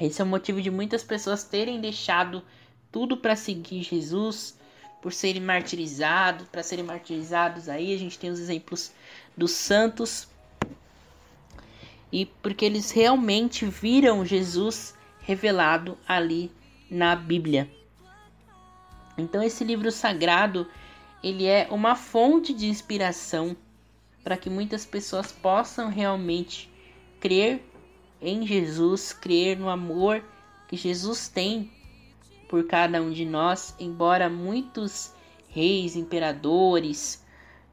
Esse 0.00 0.22
é 0.22 0.24
o 0.24 0.26
motivo 0.26 0.62
de 0.62 0.70
muitas 0.70 1.04
pessoas 1.04 1.44
terem 1.44 1.78
deixado 1.78 2.42
tudo 2.90 3.18
para 3.18 3.36
seguir 3.36 3.82
Jesus, 3.82 4.58
por 5.02 5.12
serem 5.12 5.42
martirizados, 5.42 6.48
para 6.48 6.62
serem 6.62 6.86
martirizados 6.86 7.68
aí 7.68 7.92
a 7.92 7.98
gente 7.98 8.18
tem 8.18 8.30
os 8.30 8.40
exemplos 8.40 8.92
dos 9.36 9.50
santos 9.50 10.26
e 12.10 12.24
porque 12.24 12.64
eles 12.64 12.90
realmente 12.92 13.66
viram 13.66 14.24
Jesus 14.24 14.94
revelado 15.20 15.98
ali 16.08 16.50
na 16.90 17.14
Bíblia. 17.14 17.70
Então 19.18 19.42
esse 19.42 19.64
livro 19.64 19.92
sagrado, 19.92 20.66
ele 21.22 21.44
é 21.44 21.68
uma 21.70 21.94
fonte 21.94 22.54
de 22.54 22.68
inspiração 22.68 23.54
para 24.24 24.34
que 24.34 24.48
muitas 24.48 24.86
pessoas 24.86 25.30
possam 25.30 25.90
realmente 25.90 26.70
crer 27.20 27.62
em 28.20 28.46
Jesus, 28.46 29.12
crer 29.12 29.58
no 29.58 29.68
amor 29.68 30.22
que 30.68 30.76
Jesus 30.76 31.28
tem 31.28 31.70
por 32.48 32.66
cada 32.66 33.00
um 33.02 33.10
de 33.10 33.24
nós, 33.24 33.74
embora 33.78 34.28
muitos 34.28 35.12
reis, 35.48 35.96
imperadores, 35.96 37.24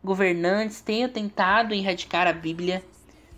governantes 0.04 0.82
tenham 0.82 1.10
tentado 1.10 1.74
erradicar 1.74 2.28
a 2.28 2.34
Bíblia, 2.34 2.84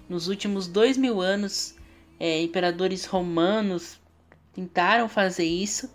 nos 0.10 0.28
últimos 0.28 0.68
dois 0.68 0.98
mil 0.98 1.22
anos, 1.22 1.76
é, 2.20 2.42
imperadores 2.42 3.06
romanos 3.06 4.00
tentaram 4.54 5.08
fazer 5.08 5.46
isso 5.46 5.92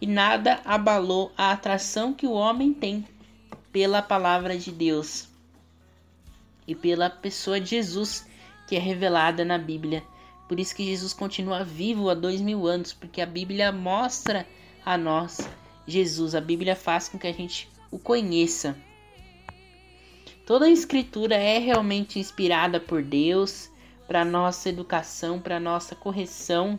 e 0.00 0.06
nada 0.06 0.60
abalou 0.64 1.32
a 1.36 1.52
atração 1.52 2.12
que 2.12 2.26
o 2.26 2.32
homem 2.32 2.74
tem 2.74 3.06
pela 3.72 4.02
palavra 4.02 4.58
de 4.58 4.70
Deus 4.70 5.28
e 6.66 6.74
pela 6.74 7.08
pessoa 7.08 7.58
de 7.60 7.70
Jesus 7.70 8.26
que 8.66 8.76
é 8.76 8.78
revelada 8.78 9.44
na 9.44 9.58
Bíblia. 9.58 10.02
Por 10.48 10.60
isso 10.60 10.74
que 10.74 10.84
Jesus 10.84 11.12
continua 11.12 11.64
vivo 11.64 12.08
há 12.08 12.14
dois 12.14 12.40
mil 12.40 12.66
anos, 12.66 12.92
porque 12.92 13.20
a 13.20 13.26
Bíblia 13.26 13.72
mostra 13.72 14.46
a 14.84 14.96
nós 14.96 15.48
Jesus. 15.86 16.34
A 16.34 16.40
Bíblia 16.40 16.76
faz 16.76 17.08
com 17.08 17.18
que 17.18 17.26
a 17.26 17.32
gente 17.32 17.68
o 17.90 17.98
conheça. 17.98 18.76
Toda 20.44 20.66
a 20.66 20.70
escritura 20.70 21.34
é 21.34 21.58
realmente 21.58 22.18
inspirada 22.18 22.78
por 22.78 23.02
Deus 23.02 23.70
para 24.06 24.24
nossa 24.24 24.68
educação, 24.68 25.40
para 25.40 25.58
nossa 25.58 25.96
correção, 25.96 26.78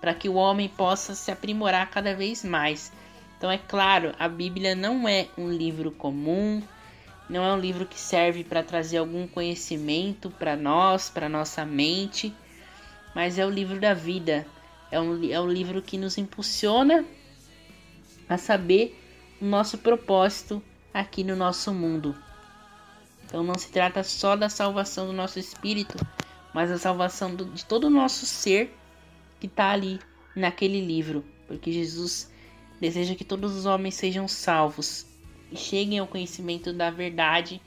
para 0.00 0.14
que 0.14 0.28
o 0.28 0.34
homem 0.34 0.68
possa 0.68 1.14
se 1.14 1.30
aprimorar 1.30 1.90
cada 1.90 2.14
vez 2.14 2.44
mais. 2.44 2.92
Então 3.38 3.50
é 3.50 3.56
claro, 3.56 4.14
a 4.18 4.28
Bíblia 4.28 4.74
não 4.74 5.08
é 5.08 5.28
um 5.38 5.50
livro 5.50 5.90
comum, 5.90 6.62
não 7.30 7.44
é 7.44 7.54
um 7.54 7.60
livro 7.60 7.86
que 7.86 7.98
serve 7.98 8.42
para 8.42 8.60
trazer 8.60 8.98
algum 8.98 9.24
conhecimento 9.24 10.30
para 10.30 10.56
nós, 10.56 11.08
para 11.08 11.28
nossa 11.28 11.64
mente, 11.64 12.34
mas 13.14 13.38
é 13.38 13.46
o 13.46 13.50
livro 13.50 13.78
da 13.78 13.94
vida. 13.94 14.44
É 14.90 15.00
um, 15.00 15.30
é 15.30 15.40
um 15.40 15.48
livro 15.48 15.80
que 15.80 15.96
nos 15.96 16.18
impulsiona 16.18 17.04
a 18.28 18.36
saber 18.36 19.00
o 19.40 19.44
nosso 19.44 19.78
propósito 19.78 20.60
aqui 20.92 21.22
no 21.22 21.36
nosso 21.36 21.72
mundo. 21.72 22.16
Então 23.24 23.44
não 23.44 23.54
se 23.54 23.70
trata 23.70 24.02
só 24.02 24.34
da 24.34 24.48
salvação 24.48 25.06
do 25.06 25.12
nosso 25.12 25.38
espírito, 25.38 26.04
mas 26.52 26.68
da 26.68 26.78
salvação 26.78 27.32
do, 27.32 27.44
de 27.44 27.64
todo 27.64 27.84
o 27.84 27.90
nosso 27.90 28.26
ser 28.26 28.76
que 29.38 29.46
está 29.46 29.70
ali 29.70 30.00
naquele 30.34 30.84
livro, 30.84 31.24
porque 31.46 31.70
Jesus 31.70 32.28
deseja 32.80 33.14
que 33.14 33.24
todos 33.24 33.54
os 33.54 33.66
homens 33.66 33.94
sejam 33.94 34.26
salvos 34.26 35.06
cheguem 35.54 35.98
ao 35.98 36.06
conhecimento 36.06 36.72
da 36.72 36.90
verdade, 36.90 37.60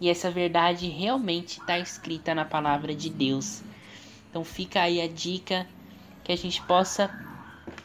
e 0.00 0.08
essa 0.08 0.30
verdade 0.30 0.88
realmente 0.88 1.60
está 1.60 1.78
escrita 1.78 2.34
na 2.34 2.44
palavra 2.44 2.94
de 2.94 3.10
Deus. 3.10 3.62
Então 4.28 4.44
fica 4.44 4.80
aí 4.80 5.00
a 5.00 5.08
dica 5.08 5.66
que 6.24 6.32
a 6.32 6.36
gente 6.36 6.62
possa 6.62 7.10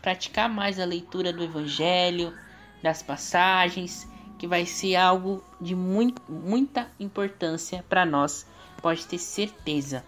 praticar 0.01 0.47
mais 0.47 0.79
a 0.79 0.85
leitura 0.85 1.33
do 1.33 1.43
Evangelho, 1.43 2.33
das 2.81 3.01
passagens 3.01 4.07
que 4.37 4.47
vai 4.47 4.65
ser 4.65 4.95
algo 4.95 5.43
de 5.59 5.75
muito, 5.75 6.21
muita 6.29 6.89
importância 6.99 7.83
para 7.87 8.05
nós, 8.05 8.45
pode 8.81 9.05
ter 9.05 9.17
certeza. 9.17 10.03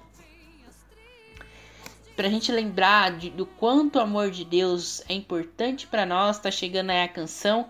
Para 2.15 2.27
a 2.27 2.31
gente 2.31 2.51
lembrar 2.51 3.17
de, 3.17 3.29
do 3.29 3.45
quanto 3.45 3.97
o 3.97 4.01
amor 4.01 4.31
de 4.31 4.43
Deus 4.43 5.01
é 5.07 5.13
importante 5.13 5.87
para 5.87 6.05
nós, 6.05 6.39
tá 6.39 6.49
chegando 6.51 6.89
aí 6.89 7.03
a 7.03 7.07
canção 7.07 7.69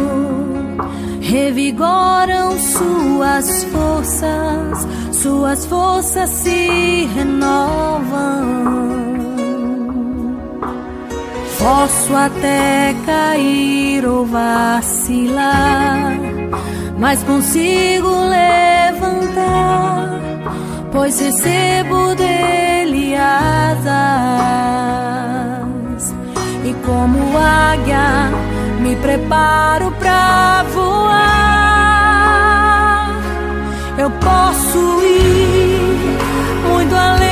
revigoram 1.31 2.59
suas 2.59 3.63
forças, 3.63 4.85
suas 5.13 5.65
forças 5.65 6.29
se 6.29 7.07
renovam. 7.15 8.61
Posso 11.57 12.13
até 12.13 12.93
cair 13.05 14.05
ou 14.05 14.25
vacilar, 14.25 16.17
mas 16.99 17.23
consigo 17.23 18.09
levantar, 18.27 19.29
pois 20.91 21.17
recebo 21.17 22.13
dele 22.15 23.15
asas. 23.15 24.01
E 26.65 26.73
como 26.85 27.37
águia, 27.37 28.31
me 28.81 28.95
preparo 28.95 29.91
pra 29.99 30.65
voar. 30.73 31.11
eu 33.97 34.09
posso 34.09 35.03
ir 35.03 36.17
muito 36.67 36.95
além 36.95 37.30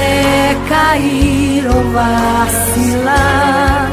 até 0.00 0.56
cair 0.68 1.66
ou 1.66 1.82
vacilar, 1.92 3.90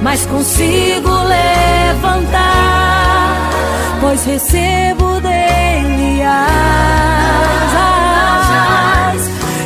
mas 0.00 0.24
consigo 0.26 1.10
levantar, 1.24 2.60
pois 4.00 4.24
recebo 4.24 5.20
dele 5.20 6.22
asas. 6.22 6.62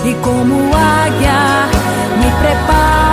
E 0.04 0.14
como 0.22 0.70
águia 0.74 1.68
me 2.18 2.30
preparo 2.40 3.05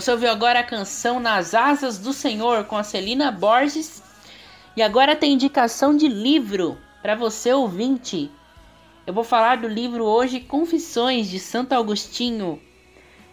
você 0.00 0.12
ouviu 0.12 0.30
agora 0.30 0.60
a 0.60 0.64
canção 0.64 1.18
Nas 1.18 1.56
Asas 1.56 1.98
do 1.98 2.12
Senhor 2.12 2.62
com 2.66 2.76
a 2.76 2.84
Celina 2.84 3.32
Borges. 3.32 4.00
E 4.76 4.82
agora 4.82 5.16
tem 5.16 5.32
indicação 5.32 5.96
de 5.96 6.06
livro 6.06 6.78
para 7.02 7.16
você 7.16 7.52
ouvinte. 7.52 8.30
Eu 9.04 9.12
vou 9.12 9.24
falar 9.24 9.56
do 9.56 9.66
livro 9.66 10.04
hoje 10.04 10.38
Confissões 10.38 11.28
de 11.28 11.40
Santo 11.40 11.72
Agostinho. 11.72 12.62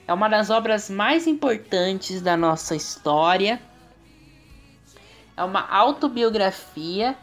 É 0.08 0.14
uma 0.14 0.28
das 0.28 0.50
obras 0.50 0.90
mais 0.90 1.28
importantes 1.28 2.20
da 2.20 2.36
nossa 2.36 2.76
história. 2.76 3.62
É 5.38 5.44
uma 5.44 5.70
autobiografia 5.70 7.16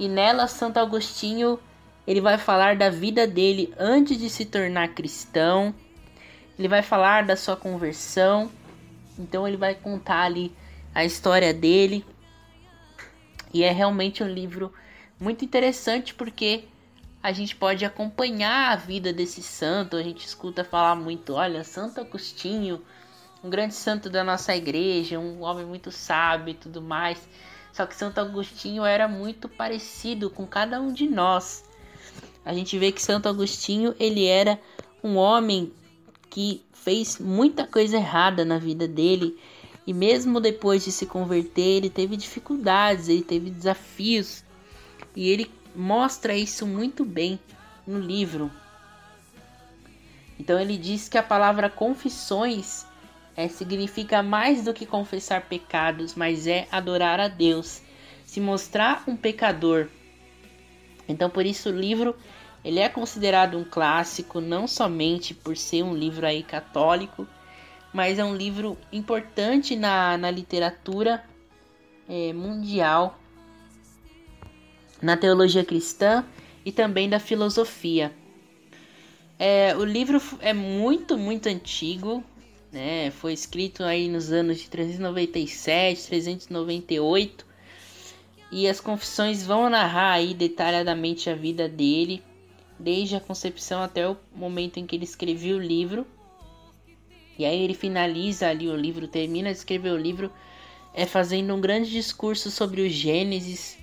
e 0.00 0.08
nela 0.08 0.48
Santo 0.48 0.78
Agostinho 0.78 1.60
ele 2.08 2.20
vai 2.20 2.38
falar 2.38 2.74
da 2.74 2.90
vida 2.90 3.24
dele 3.24 3.72
antes 3.78 4.18
de 4.18 4.28
se 4.28 4.46
tornar 4.46 4.88
cristão. 4.88 5.72
Ele 6.58 6.66
vai 6.66 6.82
falar 6.82 7.22
da 7.22 7.36
sua 7.36 7.54
conversão. 7.54 8.50
Então 9.20 9.46
ele 9.46 9.56
vai 9.56 9.74
contar 9.74 10.22
ali 10.22 10.52
a 10.94 11.04
história 11.04 11.52
dele. 11.52 12.04
E 13.52 13.62
é 13.62 13.70
realmente 13.70 14.22
um 14.22 14.28
livro 14.28 14.72
muito 15.18 15.44
interessante 15.44 16.14
porque 16.14 16.64
a 17.22 17.32
gente 17.32 17.54
pode 17.54 17.84
acompanhar 17.84 18.72
a 18.72 18.76
vida 18.76 19.12
desse 19.12 19.42
santo. 19.42 19.96
A 19.96 20.02
gente 20.02 20.26
escuta 20.26 20.64
falar 20.64 20.96
muito, 20.96 21.34
olha, 21.34 21.62
Santo 21.62 22.00
Agostinho, 22.00 22.80
um 23.44 23.50
grande 23.50 23.74
santo 23.74 24.08
da 24.08 24.24
nossa 24.24 24.56
igreja, 24.56 25.18
um 25.18 25.42
homem 25.42 25.66
muito 25.66 25.90
sábio 25.90 26.52
e 26.52 26.54
tudo 26.54 26.80
mais. 26.80 27.28
Só 27.72 27.86
que 27.86 27.94
Santo 27.94 28.20
Agostinho 28.20 28.84
era 28.84 29.06
muito 29.06 29.48
parecido 29.48 30.30
com 30.30 30.46
cada 30.46 30.80
um 30.80 30.92
de 30.92 31.06
nós. 31.08 31.64
A 32.44 32.54
gente 32.54 32.78
vê 32.78 32.90
que 32.90 33.02
Santo 33.02 33.28
Agostinho, 33.28 33.94
ele 33.98 34.26
era 34.26 34.58
um 35.04 35.16
homem 35.16 35.72
que 36.30 36.64
fez 36.82 37.18
muita 37.18 37.66
coisa 37.66 37.96
errada 37.96 38.44
na 38.44 38.58
vida 38.58 38.88
dele 38.88 39.36
E 39.86 39.92
mesmo 39.92 40.40
depois 40.40 40.84
de 40.84 40.92
se 40.92 41.06
converter, 41.06 41.78
ele 41.78 41.90
teve 41.90 42.16
dificuldades, 42.16 43.08
ele 43.08 43.22
teve 43.22 43.50
desafios. 43.50 44.44
E 45.16 45.28
ele 45.28 45.50
mostra 45.74 46.36
isso 46.36 46.66
muito 46.66 47.04
bem 47.04 47.40
no 47.86 47.98
livro. 47.98 48.50
Então 50.38 50.60
ele 50.60 50.76
diz 50.76 51.08
que 51.08 51.18
a 51.18 51.22
palavra 51.22 51.68
confissões 51.68 52.86
é, 53.36 53.48
significa 53.48 54.22
mais 54.22 54.64
do 54.64 54.72
que 54.72 54.86
confessar 54.86 55.42
pecados, 55.48 56.14
mas 56.14 56.46
é 56.46 56.68
adorar 56.70 57.18
a 57.18 57.28
Deus, 57.28 57.82
se 58.24 58.40
mostrar 58.40 59.02
um 59.06 59.16
pecador. 59.16 59.88
Então 61.08 61.28
por 61.28 61.44
isso 61.44 61.70
o 61.70 61.76
livro 61.76 62.14
ele 62.64 62.78
é 62.78 62.88
considerado 62.88 63.56
um 63.56 63.64
clássico 63.64 64.40
não 64.40 64.66
somente 64.66 65.34
por 65.34 65.56
ser 65.56 65.82
um 65.82 65.94
livro 65.94 66.26
aí 66.26 66.42
católico, 66.42 67.26
mas 67.92 68.18
é 68.18 68.24
um 68.24 68.34
livro 68.34 68.76
importante 68.92 69.74
na, 69.76 70.16
na 70.16 70.30
literatura 70.30 71.24
é, 72.08 72.32
mundial, 72.32 73.18
na 75.00 75.16
teologia 75.16 75.64
cristã 75.64 76.24
e 76.64 76.70
também 76.70 77.08
da 77.08 77.18
filosofia. 77.18 78.12
É, 79.38 79.74
o 79.74 79.84
livro 79.84 80.20
é 80.40 80.52
muito, 80.52 81.16
muito 81.16 81.48
antigo, 81.48 82.22
né? 82.70 83.10
Foi 83.10 83.32
escrito 83.32 83.82
aí 83.82 84.06
nos 84.08 84.30
anos 84.30 84.58
de 84.58 84.68
397, 84.68 86.06
398, 86.06 87.46
e 88.52 88.68
as 88.68 88.80
confissões 88.80 89.46
vão 89.46 89.70
narrar 89.70 90.12
aí 90.12 90.34
detalhadamente 90.34 91.30
a 91.30 91.34
vida 91.34 91.68
dele, 91.68 92.22
desde 92.80 93.16
a 93.16 93.20
concepção 93.20 93.82
até 93.82 94.08
o 94.08 94.16
momento 94.34 94.78
em 94.78 94.86
que 94.86 94.96
ele 94.96 95.04
escreveu 95.04 95.58
o 95.58 95.60
livro. 95.60 96.06
E 97.38 97.44
aí 97.44 97.62
ele 97.62 97.74
finaliza 97.74 98.48
ali 98.48 98.68
o 98.68 98.76
livro, 98.76 99.06
termina 99.06 99.50
de 99.50 99.58
escrever 99.58 99.92
o 99.92 99.96
livro, 99.96 100.30
é 100.92 101.06
fazendo 101.06 101.54
um 101.54 101.60
grande 101.60 101.90
discurso 101.90 102.50
sobre 102.50 102.82
o 102.82 102.88
Gênesis, 102.88 103.78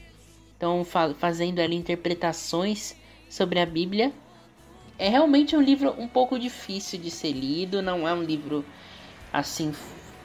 então 0.56 0.84
fa 0.84 1.14
fazendo 1.14 1.60
ali 1.60 1.76
interpretações 1.76 2.96
sobre 3.30 3.60
a 3.60 3.66
Bíblia. 3.66 4.12
É 5.00 5.10
realmente 5.10 5.56
um 5.56 5.62
livro 5.62 5.94
um 5.98 6.08
pouco 6.08 6.38
difícil 6.38 7.00
de 7.00 7.10
ser 7.10 7.32
lido, 7.32 7.82
não 7.82 8.08
é 8.08 8.14
um 8.14 8.24
livro 8.24 8.66
assim 9.32 9.74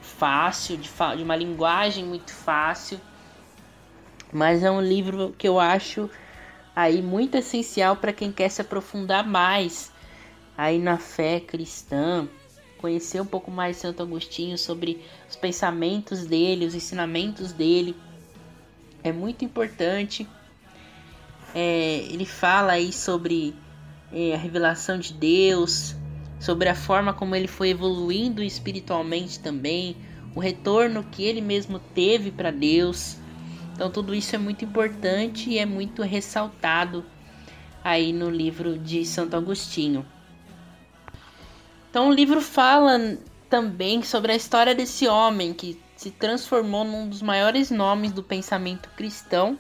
fácil, 0.01 0.77
de, 0.77 0.91
de 1.17 1.23
uma 1.23 1.37
linguagem 1.37 2.05
muito 2.05 2.33
fácil, 2.33 3.01
mas 4.33 4.63
é 4.63 4.71
um 4.71 4.81
livro 4.81 5.35
que 5.37 5.47
eu 5.47 5.61
acho 5.61 6.09
aí 6.75 7.03
muito 7.03 7.37
essencial 7.37 7.97
para 7.97 8.13
quem 8.13 8.33
quer 8.33 8.49
se 8.49 8.61
aprofundar 8.61 9.27
mais 9.27 9.93
aí 10.57 10.79
na 10.79 10.99
fé 10.99 11.41
cristã, 11.41 12.29
conhecer 12.79 13.21
um 13.21 13.27
pouco 13.27 13.51
mais 13.51 13.77
Santo 13.77 14.03
Agostinho 14.03 14.59
sobre 14.59 15.03
os 15.29 15.37
pensamentos 15.37 16.27
dele, 16.27 16.67
os 16.67 16.75
ensinamentos 16.75 17.53
dele. 17.53 17.97
É 19.03 19.13
muito 19.13 19.45
importante. 19.45 20.29
É, 21.55 22.07
ele 22.11 22.25
fala 22.25 22.73
aí 22.73 22.93
sobre 22.93 23.55
é, 24.13 24.35
a 24.35 24.39
revelação 24.39 24.99
de 24.99 25.13
Deus, 25.13 25.95
sobre 26.41 26.69
a 26.69 26.75
forma 26.75 27.13
como 27.13 27.35
ele 27.35 27.49
foi 27.49 27.71
evoluindo 27.71 28.43
espiritualmente 28.43 29.39
também, 29.39 29.97
o 30.35 30.41
retorno 30.41 31.05
que 31.05 31.23
ele 31.23 31.41
mesmo 31.41 31.79
teve 31.79 32.31
para 32.31 32.51
Deus. 32.51 33.17
Então 33.75 33.91
tudo 33.91 34.15
isso 34.15 34.35
é 34.35 34.39
muito 34.39 34.65
importante 34.65 35.51
e 35.51 35.59
é 35.59 35.67
muito 35.67 36.03
ressaltado 36.03 37.05
aí 37.83 38.13
no 38.13 38.31
livro 38.31 38.79
de 38.79 39.05
Santo 39.05 39.37
Agostinho. 39.37 40.07
Então 41.91 42.09
o 42.09 42.13
livro 42.13 42.41
fala 42.41 43.19
também 43.51 44.03
sobre 44.03 44.33
a 44.33 44.37
história 44.37 44.75
desse 44.75 45.07
homem 45.07 45.53
que 45.53 45.81
se 45.97 46.11
transformou 46.11 46.85
num 46.85 47.09
dos 47.09 47.23
maiores 47.23 47.71
nomes 47.71 48.13
do 48.13 48.23
pensamento 48.23 48.89
cristão. 48.91 49.59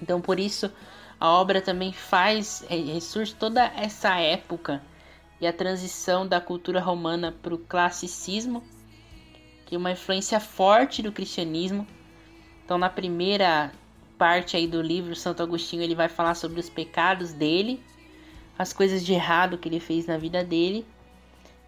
Então 0.00 0.20
por 0.20 0.38
isso 0.38 0.70
a 1.18 1.30
obra 1.30 1.62
também 1.62 1.92
faz 1.92 2.64
ressurge 2.68 3.34
toda 3.34 3.64
essa 3.76 4.18
época 4.18 4.82
e 5.40 5.46
a 5.46 5.52
transição 5.52 6.26
da 6.26 6.40
cultura 6.40 6.80
romana 6.80 7.32
para 7.42 7.54
o 7.54 7.58
classicismo, 7.58 8.62
que 9.64 9.74
é 9.74 9.78
uma 9.78 9.92
influência 9.92 10.38
forte 10.40 11.02
do 11.02 11.12
cristianismo. 11.12 11.86
Então, 12.66 12.76
na 12.76 12.90
primeira 12.90 13.72
parte 14.18 14.58
aí 14.58 14.66
do 14.66 14.82
livro, 14.82 15.16
Santo 15.16 15.42
Agostinho 15.42 15.82
ele 15.82 15.94
vai 15.94 16.08
falar 16.08 16.34
sobre 16.34 16.60
os 16.60 16.68
pecados 16.68 17.32
dele, 17.32 17.82
as 18.58 18.74
coisas 18.74 19.02
de 19.02 19.14
errado 19.14 19.56
que 19.56 19.68
ele 19.68 19.80
fez 19.80 20.06
na 20.06 20.18
vida 20.18 20.44
dele. 20.44 20.84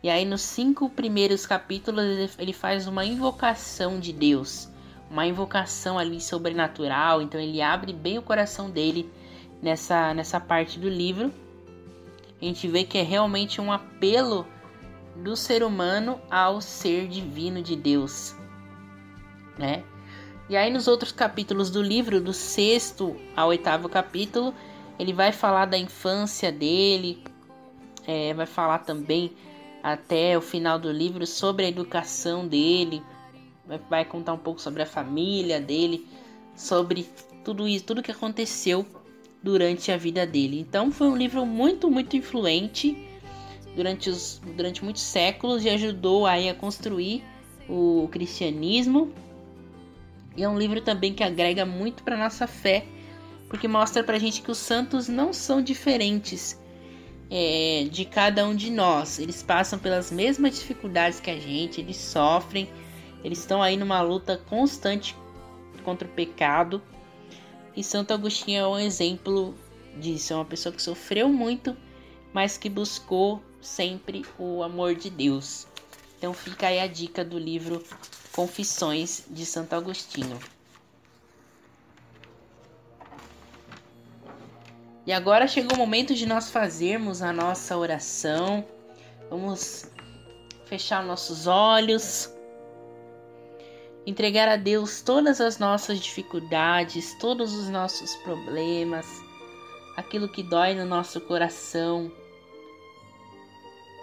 E 0.03 0.11
aí, 0.11 0.27
nos 0.27 0.43
cinco 0.43 0.91
primeiros 0.91 1.47
capítulos, 1.47 2.37
ele 2.39 2.53
faz 2.53 2.87
uma 2.87 3.07
invocação 3.07 3.99
de 3.99 4.13
Deus, 4.13 4.69
uma 5.11 5.27
invocação 5.27 5.99
ali 5.99 6.21
sobrenatural. 6.21 7.23
Então, 7.23 7.41
ele 7.41 7.63
abre 7.63 7.95
bem 7.95 8.19
o 8.19 8.23
coração 8.23 8.69
dele 8.69 9.11
nessa, 9.63 10.13
nessa 10.13 10.39
parte 10.39 10.79
do 10.79 10.89
livro 10.91 11.33
a 12.41 12.45
gente 12.45 12.69
vê 12.69 12.85
que 12.85 12.97
é 12.97 13.03
realmente 13.03 13.61
um 13.61 13.73
apelo 13.73 14.47
do 15.17 15.37
ser 15.37 15.65
humano 15.65 16.21
ao 16.31 16.61
ser 16.61 17.09
divino 17.09 17.61
de 17.61 17.75
Deus, 17.75 18.37
né? 19.59 19.83
E 20.49 20.57
aí 20.57 20.71
nos 20.71 20.89
outros 20.89 21.13
capítulos 21.13 21.71
do 21.71 21.83
livro, 21.83 22.21
do 22.21 22.33
sexto 22.33 23.17
ao 23.37 23.49
oitavo 23.49 23.89
capítulo, 23.89 24.55
ele 24.99 25.13
vai 25.13 25.31
falar 25.31 25.67
da 25.67 25.77
infância 25.77 26.51
dele, 26.51 27.23
é, 28.07 28.33
vai 28.33 28.47
falar 28.47 28.79
também 28.79 29.33
até 29.83 30.37
o 30.37 30.41
final 30.41 30.79
do 30.79 30.91
livro 30.91 31.27
sobre 31.27 31.67
a 31.67 31.69
educação 31.69 32.49
dele, 32.49 33.03
vai, 33.67 33.79
vai 33.91 34.05
contar 34.05 34.33
um 34.33 34.39
pouco 34.39 34.61
sobre 34.61 34.83
a 34.83 34.87
família 34.87 35.61
dele, 35.61 36.07
sobre 36.57 37.07
tudo 37.45 37.69
isso, 37.69 37.85
tudo 37.85 38.03
que 38.03 38.11
aconteceu 38.11 38.87
durante 39.43 39.93
a 39.93 39.97
vida 39.97 40.27
dele. 40.27 40.59
Então 40.59 40.91
foi 40.91 41.09
um 41.09 41.17
livro 41.17 41.45
muito, 41.45 41.91
muito 41.91 42.17
influente 42.17 43.07
durante, 43.77 44.11
os, 44.11 44.41
durante 44.57 44.83
muitos 44.83 45.03
séculos 45.03 45.65
e 45.65 45.69
ajudou 45.69 46.27
aí 46.27 46.49
a 46.49 46.55
construir 46.55 47.23
o 47.69 48.09
cristianismo. 48.11 49.13
E 50.39 50.45
é 50.45 50.49
um 50.49 50.57
livro 50.57 50.81
também 50.81 51.13
que 51.13 51.25
agrega 51.25 51.67
muito 51.67 52.03
para 52.05 52.17
nossa 52.17 52.47
fé, 52.47 52.87
porque 53.49 53.67
mostra 53.67 54.05
para 54.05 54.19
gente 54.19 54.41
que 54.41 54.51
os 54.51 54.59
santos 54.59 55.09
não 55.09 55.33
são 55.33 55.61
diferentes 55.61 56.57
é, 57.29 57.89
de 57.91 58.05
cada 58.05 58.47
um 58.47 58.55
de 58.55 58.71
nós. 58.71 59.19
Eles 59.19 59.43
passam 59.43 59.79
pelas 59.79 60.13
mesmas 60.13 60.59
dificuldades 60.59 61.19
que 61.19 61.31
a 61.31 61.39
gente, 61.39 61.81
eles 61.81 61.97
sofrem, 61.97 62.71
eles 63.25 63.41
estão 63.41 63.61
aí 63.61 63.77
numa 63.77 64.01
luta 64.01 64.41
constante 64.49 65.17
contra 65.83 66.07
o 66.07 66.11
pecado 66.11 66.81
e 67.79 67.85
Santo 67.85 68.13
Agostinho 68.13 68.61
é 68.61 68.67
um 68.67 68.79
exemplo 68.79 69.55
disso. 70.01 70.33
É 70.33 70.37
uma 70.37 70.45
pessoa 70.45 70.73
que 70.73 70.83
sofreu 70.83 71.29
muito, 71.29 71.77
mas 72.33 72.57
que 72.57 72.69
buscou 72.69 73.43
sempre 73.61 74.25
o 74.39 74.63
amor 74.63 74.95
de 74.95 75.11
Deus. 75.11 75.67
Então 76.17 76.33
fica 76.33 76.67
aí 76.67 76.81
a 76.81 76.87
dica 76.87 77.25
do 77.25 77.39
livro 77.39 77.83
Confissões 78.39 79.25
de 79.29 79.45
Santo 79.45 79.73
Agostinho. 79.73 80.39
E 85.05 85.13
agora 85.13 85.49
chegou 85.49 85.75
o 85.75 85.77
momento 85.77 86.15
de 86.15 86.25
nós 86.25 86.49
fazermos 86.49 87.21
a 87.21 87.33
nossa 87.33 87.77
oração. 87.77 88.65
Vamos 89.29 89.91
fechar 90.67 91.03
nossos 91.03 91.49
olhos 91.49 92.31
entregar 94.07 94.49
a 94.49 94.55
Deus 94.55 95.03
todas 95.03 95.41
as 95.41 95.59
nossas 95.59 95.99
dificuldades, 95.99 97.17
todos 97.19 97.53
os 97.53 97.69
nossos 97.69 98.15
problemas, 98.19 99.05
aquilo 99.97 100.29
que 100.29 100.45
dói 100.45 100.75
no 100.75 100.87
nosso 100.87 101.21
coração. 101.23 102.09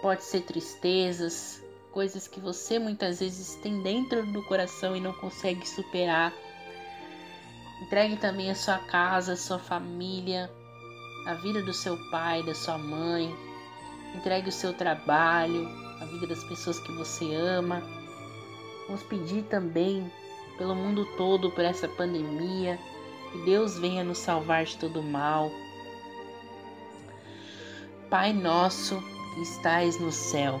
Pode 0.02 0.22
ser 0.24 0.42
tristezas, 0.42 1.64
coisas 1.96 2.28
que 2.28 2.38
você 2.38 2.78
muitas 2.78 3.20
vezes 3.20 3.54
tem 3.62 3.80
dentro 3.80 4.26
do 4.26 4.42
coração 4.42 4.94
e 4.94 5.00
não 5.00 5.14
consegue 5.14 5.66
superar. 5.66 6.30
Entregue 7.80 8.18
também 8.18 8.50
a 8.50 8.54
sua 8.54 8.76
casa, 8.76 9.32
a 9.32 9.36
sua 9.36 9.58
família, 9.58 10.50
a 11.26 11.32
vida 11.32 11.62
do 11.62 11.72
seu 11.72 11.96
pai, 12.10 12.42
da 12.42 12.54
sua 12.54 12.76
mãe. 12.76 13.34
Entregue 14.14 14.50
o 14.50 14.52
seu 14.52 14.74
trabalho, 14.74 15.66
a 15.98 16.04
vida 16.04 16.26
das 16.26 16.44
pessoas 16.44 16.78
que 16.80 16.92
você 16.92 17.34
ama 17.34 17.82
Vamos 18.86 19.02
pedir 19.02 19.42
também 19.44 20.10
pelo 20.58 20.74
mundo 20.74 21.04
todo 21.16 21.50
por 21.50 21.64
essa 21.64 21.88
pandemia, 21.88 22.78
que 23.32 23.38
Deus 23.38 23.78
venha 23.78 24.04
nos 24.04 24.18
salvar 24.18 24.64
de 24.64 24.76
todo 24.76 25.02
mal. 25.02 25.50
Pai 28.08 28.32
nosso 28.32 29.02
que 29.34 29.42
estais 29.42 29.98
no 29.98 30.12
céu, 30.12 30.60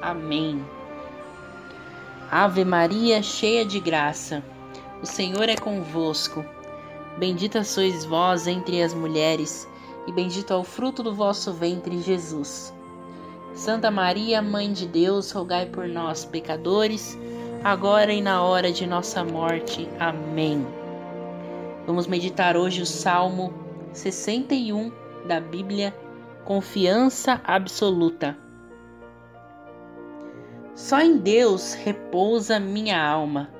Amém. 0.00 0.64
Ave 2.30 2.64
Maria, 2.64 3.22
cheia 3.22 3.64
de 3.64 3.80
graça, 3.80 4.42
o 5.02 5.06
Senhor 5.06 5.48
é 5.48 5.56
convosco. 5.56 6.44
Bendita 7.16 7.64
sois 7.64 8.04
vós 8.04 8.46
entre 8.46 8.82
as 8.82 8.92
mulheres, 8.92 9.66
e 10.06 10.12
bendito 10.12 10.52
é 10.52 10.56
o 10.56 10.62
fruto 10.62 11.02
do 11.02 11.14
vosso 11.14 11.52
ventre, 11.52 12.00
Jesus. 12.00 12.72
Santa 13.54 13.90
Maria, 13.90 14.40
Mãe 14.40 14.72
de 14.72 14.86
Deus, 14.86 15.32
rogai 15.32 15.66
por 15.66 15.88
nós, 15.88 16.24
pecadores, 16.24 17.18
agora 17.64 18.12
e 18.12 18.20
na 18.20 18.42
hora 18.42 18.70
de 18.70 18.86
nossa 18.86 19.24
morte. 19.24 19.88
Amém. 19.98 20.66
Vamos 21.86 22.06
meditar 22.06 22.56
hoje 22.56 22.82
o 22.82 22.86
Salmo 22.86 23.52
61 23.92 24.92
da 25.26 25.40
Bíblia, 25.40 25.96
Confiança 26.44 27.40
Absoluta. 27.44 28.47
Só 30.78 31.00
em 31.00 31.16
Deus 31.16 31.74
repousa 31.74 32.60
minha 32.60 33.04
alma, 33.04 33.50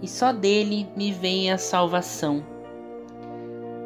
e 0.00 0.08
só 0.08 0.32
dele 0.32 0.88
me 0.96 1.12
vem 1.12 1.52
a 1.52 1.58
salvação. 1.58 2.42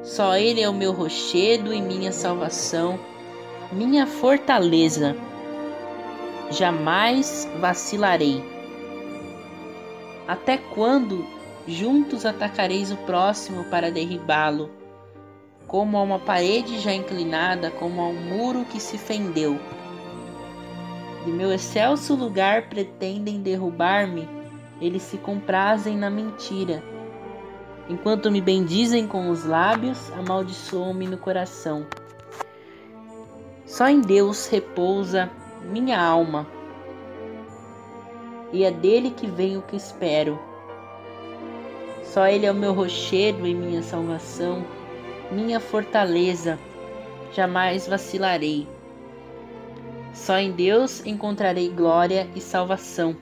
Só 0.04 0.36
Ele 0.36 0.62
é 0.62 0.68
o 0.68 0.72
meu 0.72 0.92
rochedo 0.92 1.74
e 1.74 1.82
minha 1.82 2.12
salvação, 2.12 2.96
minha 3.72 4.06
fortaleza. 4.06 5.16
Jamais 6.52 7.48
vacilarei. 7.58 8.40
Até 10.28 10.56
quando 10.56 11.26
juntos 11.66 12.24
atacareis 12.24 12.92
o 12.92 12.96
próximo 12.98 13.64
para 13.64 13.90
derribá-lo? 13.90 14.70
Como 15.66 15.98
a 15.98 16.02
uma 16.02 16.20
parede 16.20 16.78
já 16.78 16.94
inclinada, 16.94 17.68
como 17.72 18.00
a 18.00 18.06
um 18.06 18.14
muro 18.14 18.64
que 18.64 18.78
se 18.78 18.96
fendeu. 18.96 19.58
De 21.24 21.30
meu 21.30 21.52
excelso 21.52 22.14
lugar 22.14 22.68
pretendem 22.68 23.42
derrubar-me, 23.42 24.28
eles 24.80 25.02
se 25.02 25.18
comprazem 25.18 25.96
na 25.96 26.08
mentira 26.08 26.82
Enquanto 27.90 28.30
me 28.30 28.40
bendizem 28.40 29.04
com 29.04 29.30
os 29.30 29.44
lábios, 29.44 30.12
amaldiçoam-me 30.12 31.08
no 31.08 31.18
coração. 31.18 31.88
Só 33.66 33.88
em 33.88 34.00
Deus 34.00 34.46
repousa 34.46 35.28
minha 35.64 36.00
alma, 36.00 36.46
e 38.52 38.62
é 38.62 38.70
dele 38.70 39.10
que 39.10 39.26
vem 39.26 39.56
o 39.56 39.62
que 39.62 39.74
espero. 39.74 40.38
Só 42.04 42.28
Ele 42.28 42.46
é 42.46 42.52
o 42.52 42.54
meu 42.54 42.72
rochedo 42.72 43.44
e 43.44 43.54
minha 43.54 43.82
salvação, 43.82 44.64
minha 45.32 45.58
fortaleza, 45.58 46.60
jamais 47.32 47.88
vacilarei. 47.88 48.68
Só 50.12 50.38
em 50.38 50.52
Deus 50.52 51.04
encontrarei 51.06 51.68
glória 51.68 52.28
e 52.34 52.40
salvação. 52.40 53.16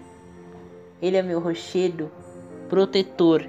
Ele 1.01 1.17
é 1.17 1.23
meu 1.23 1.41
rochedo, 1.41 2.11
protetor 2.69 3.47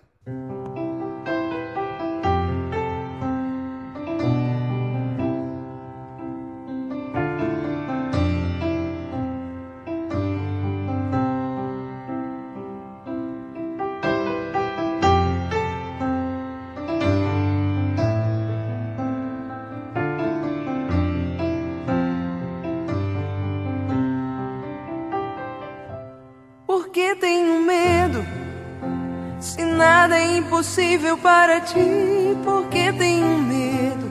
Impossível 31.07 31.19
para 31.19 31.61
ti, 31.61 32.37
porque 32.45 32.93
tenho 32.93 33.39
medo. 33.39 34.11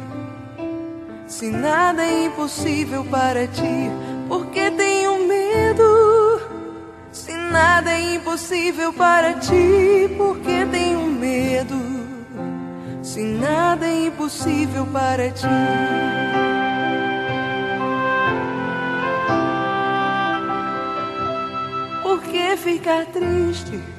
Se 1.28 1.50
nada 1.50 2.04
é 2.04 2.26
impossível 2.26 3.04
para 3.06 3.48
ti, 3.48 3.91
porque 4.30 4.72
tenho 4.72 5.28
medo. 5.28 6.41
Se 7.12 7.34
nada 7.34 7.91
é 7.91 8.16
impossível 8.16 8.93
para 8.93 9.34
ti, 9.34 10.10
porque 10.18 10.66
tenho 10.72 11.06
medo. 11.08 11.76
Se 13.02 13.22
nada 13.22 13.86
é 13.86 14.06
impossível 14.08 14.86
para 14.86 15.30
ti. 15.32 15.48
Por 22.04 22.22
que 22.22 22.56
ficar 22.56 23.06
triste? 23.08 23.95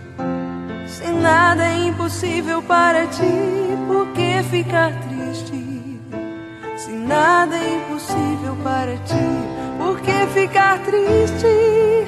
Nada 1.26 1.64
é 1.64 1.88
impossível 1.88 2.62
para 2.62 3.04
ti, 3.08 3.24
por 3.88 4.06
que 4.12 4.44
ficar 4.44 4.92
triste? 5.08 6.00
Se 6.76 6.92
nada 6.92 7.56
é 7.56 7.78
impossível 7.78 8.56
para 8.62 8.96
ti, 8.98 9.26
por 9.76 10.00
que 10.02 10.26
ficar 10.32 10.78
triste? 10.84 12.06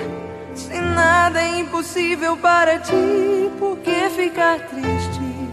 Se 0.54 0.80
nada 0.80 1.42
é 1.42 1.58
impossível 1.58 2.36
para 2.36 2.78
ti, 2.78 3.50
por 3.58 3.78
que 3.78 4.08
ficar 4.10 4.60
triste? 4.60 5.48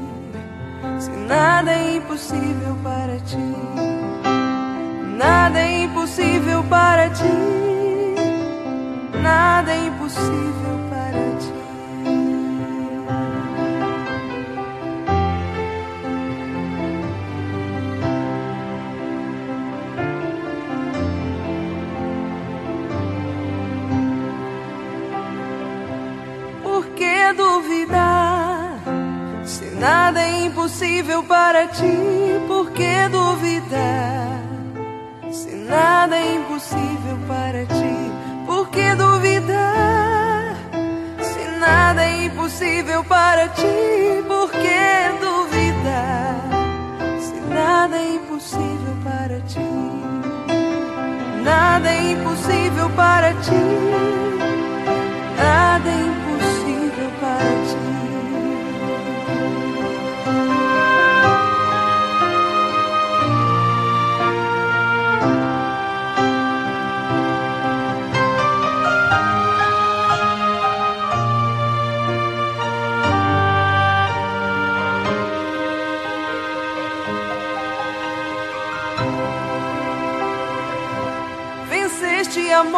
Se 0.99 1.09
nada 1.09 1.72
é 1.72 1.95
impossível 1.95 2.78
para 2.84 3.18
ti, 3.22 3.55
nada 5.18 5.59
é 5.59 5.86
impossível 5.86 6.63
para 6.66 7.09
ti. 7.09 7.24
nada 9.24 9.72
é 9.74 9.88
impossível 9.88 10.64
nada 29.80 30.22
é 30.22 30.46
impossível 30.46 31.24
para 31.24 31.68
ti, 31.68 31.86
por 32.48 32.72
que 32.72 33.08
duvidar? 33.10 34.40
Se 35.32 35.56
nada 35.56 36.18
é 36.18 36.36
impossível 36.36 37.18
para 37.28 37.66
ti, 37.66 38.12
por 38.46 38.70
que 38.70 38.96
duvidar? 38.96 40.56
Se 41.22 41.60
nada 41.60 42.04
é 42.04 42.26
impossível 42.26 43.04
para 43.04 43.50
ti, 43.50 44.24
por 44.28 44.52
que 44.52 45.20
duvidar? 45.20 46.42
Se 47.20 47.54
nada 47.54 47.98
é 47.98 48.16
impossível 48.16 48.96
para 49.04 49.40
ti, 49.42 49.60
nada 51.44 51.90
é 51.90 52.12
impossível 52.12 52.90
para 52.92 53.34
ti, 53.34 53.52
nada 55.38 55.90
é 55.90 56.02
impossível 56.02 57.12
para 57.20 57.80
ti. 57.80 57.85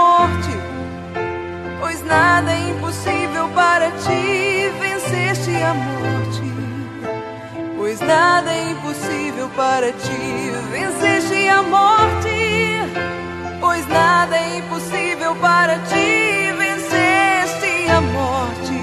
Morte, 0.08 0.56
pois 1.80 2.02
nada 2.06 2.52
é 2.52 2.70
impossível 2.70 3.50
para 3.50 3.92
ti. 3.92 4.72
Venceste 4.80 5.52
a 5.62 5.74
morte, 5.74 6.48
pois 7.78 8.00
nada 8.00 8.52
é 8.52 8.72
impossível 8.72 9.50
para 9.56 9.92
ti. 9.92 10.52
Venceste 10.72 11.50
a 11.50 11.62
morte, 11.62 12.38
pois 13.60 13.88
nada 13.88 14.38
é 14.38 14.58
impossível 14.60 15.36
para 15.36 15.76
ti. 15.90 16.54
Venceste 16.58 17.90
a 17.92 18.02
morte, 18.02 18.80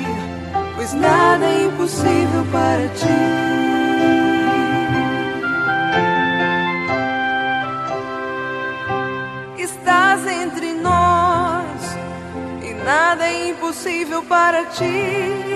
pois 0.75 0.93
nada 0.93 1.45
é 1.47 1.65
impossível 1.65 2.45
para 2.53 2.89
ti. 3.01 3.74
Nada 12.85 13.25
é 13.27 13.49
impossível 13.49 14.23
para 14.25 14.67
ti. 14.67 14.85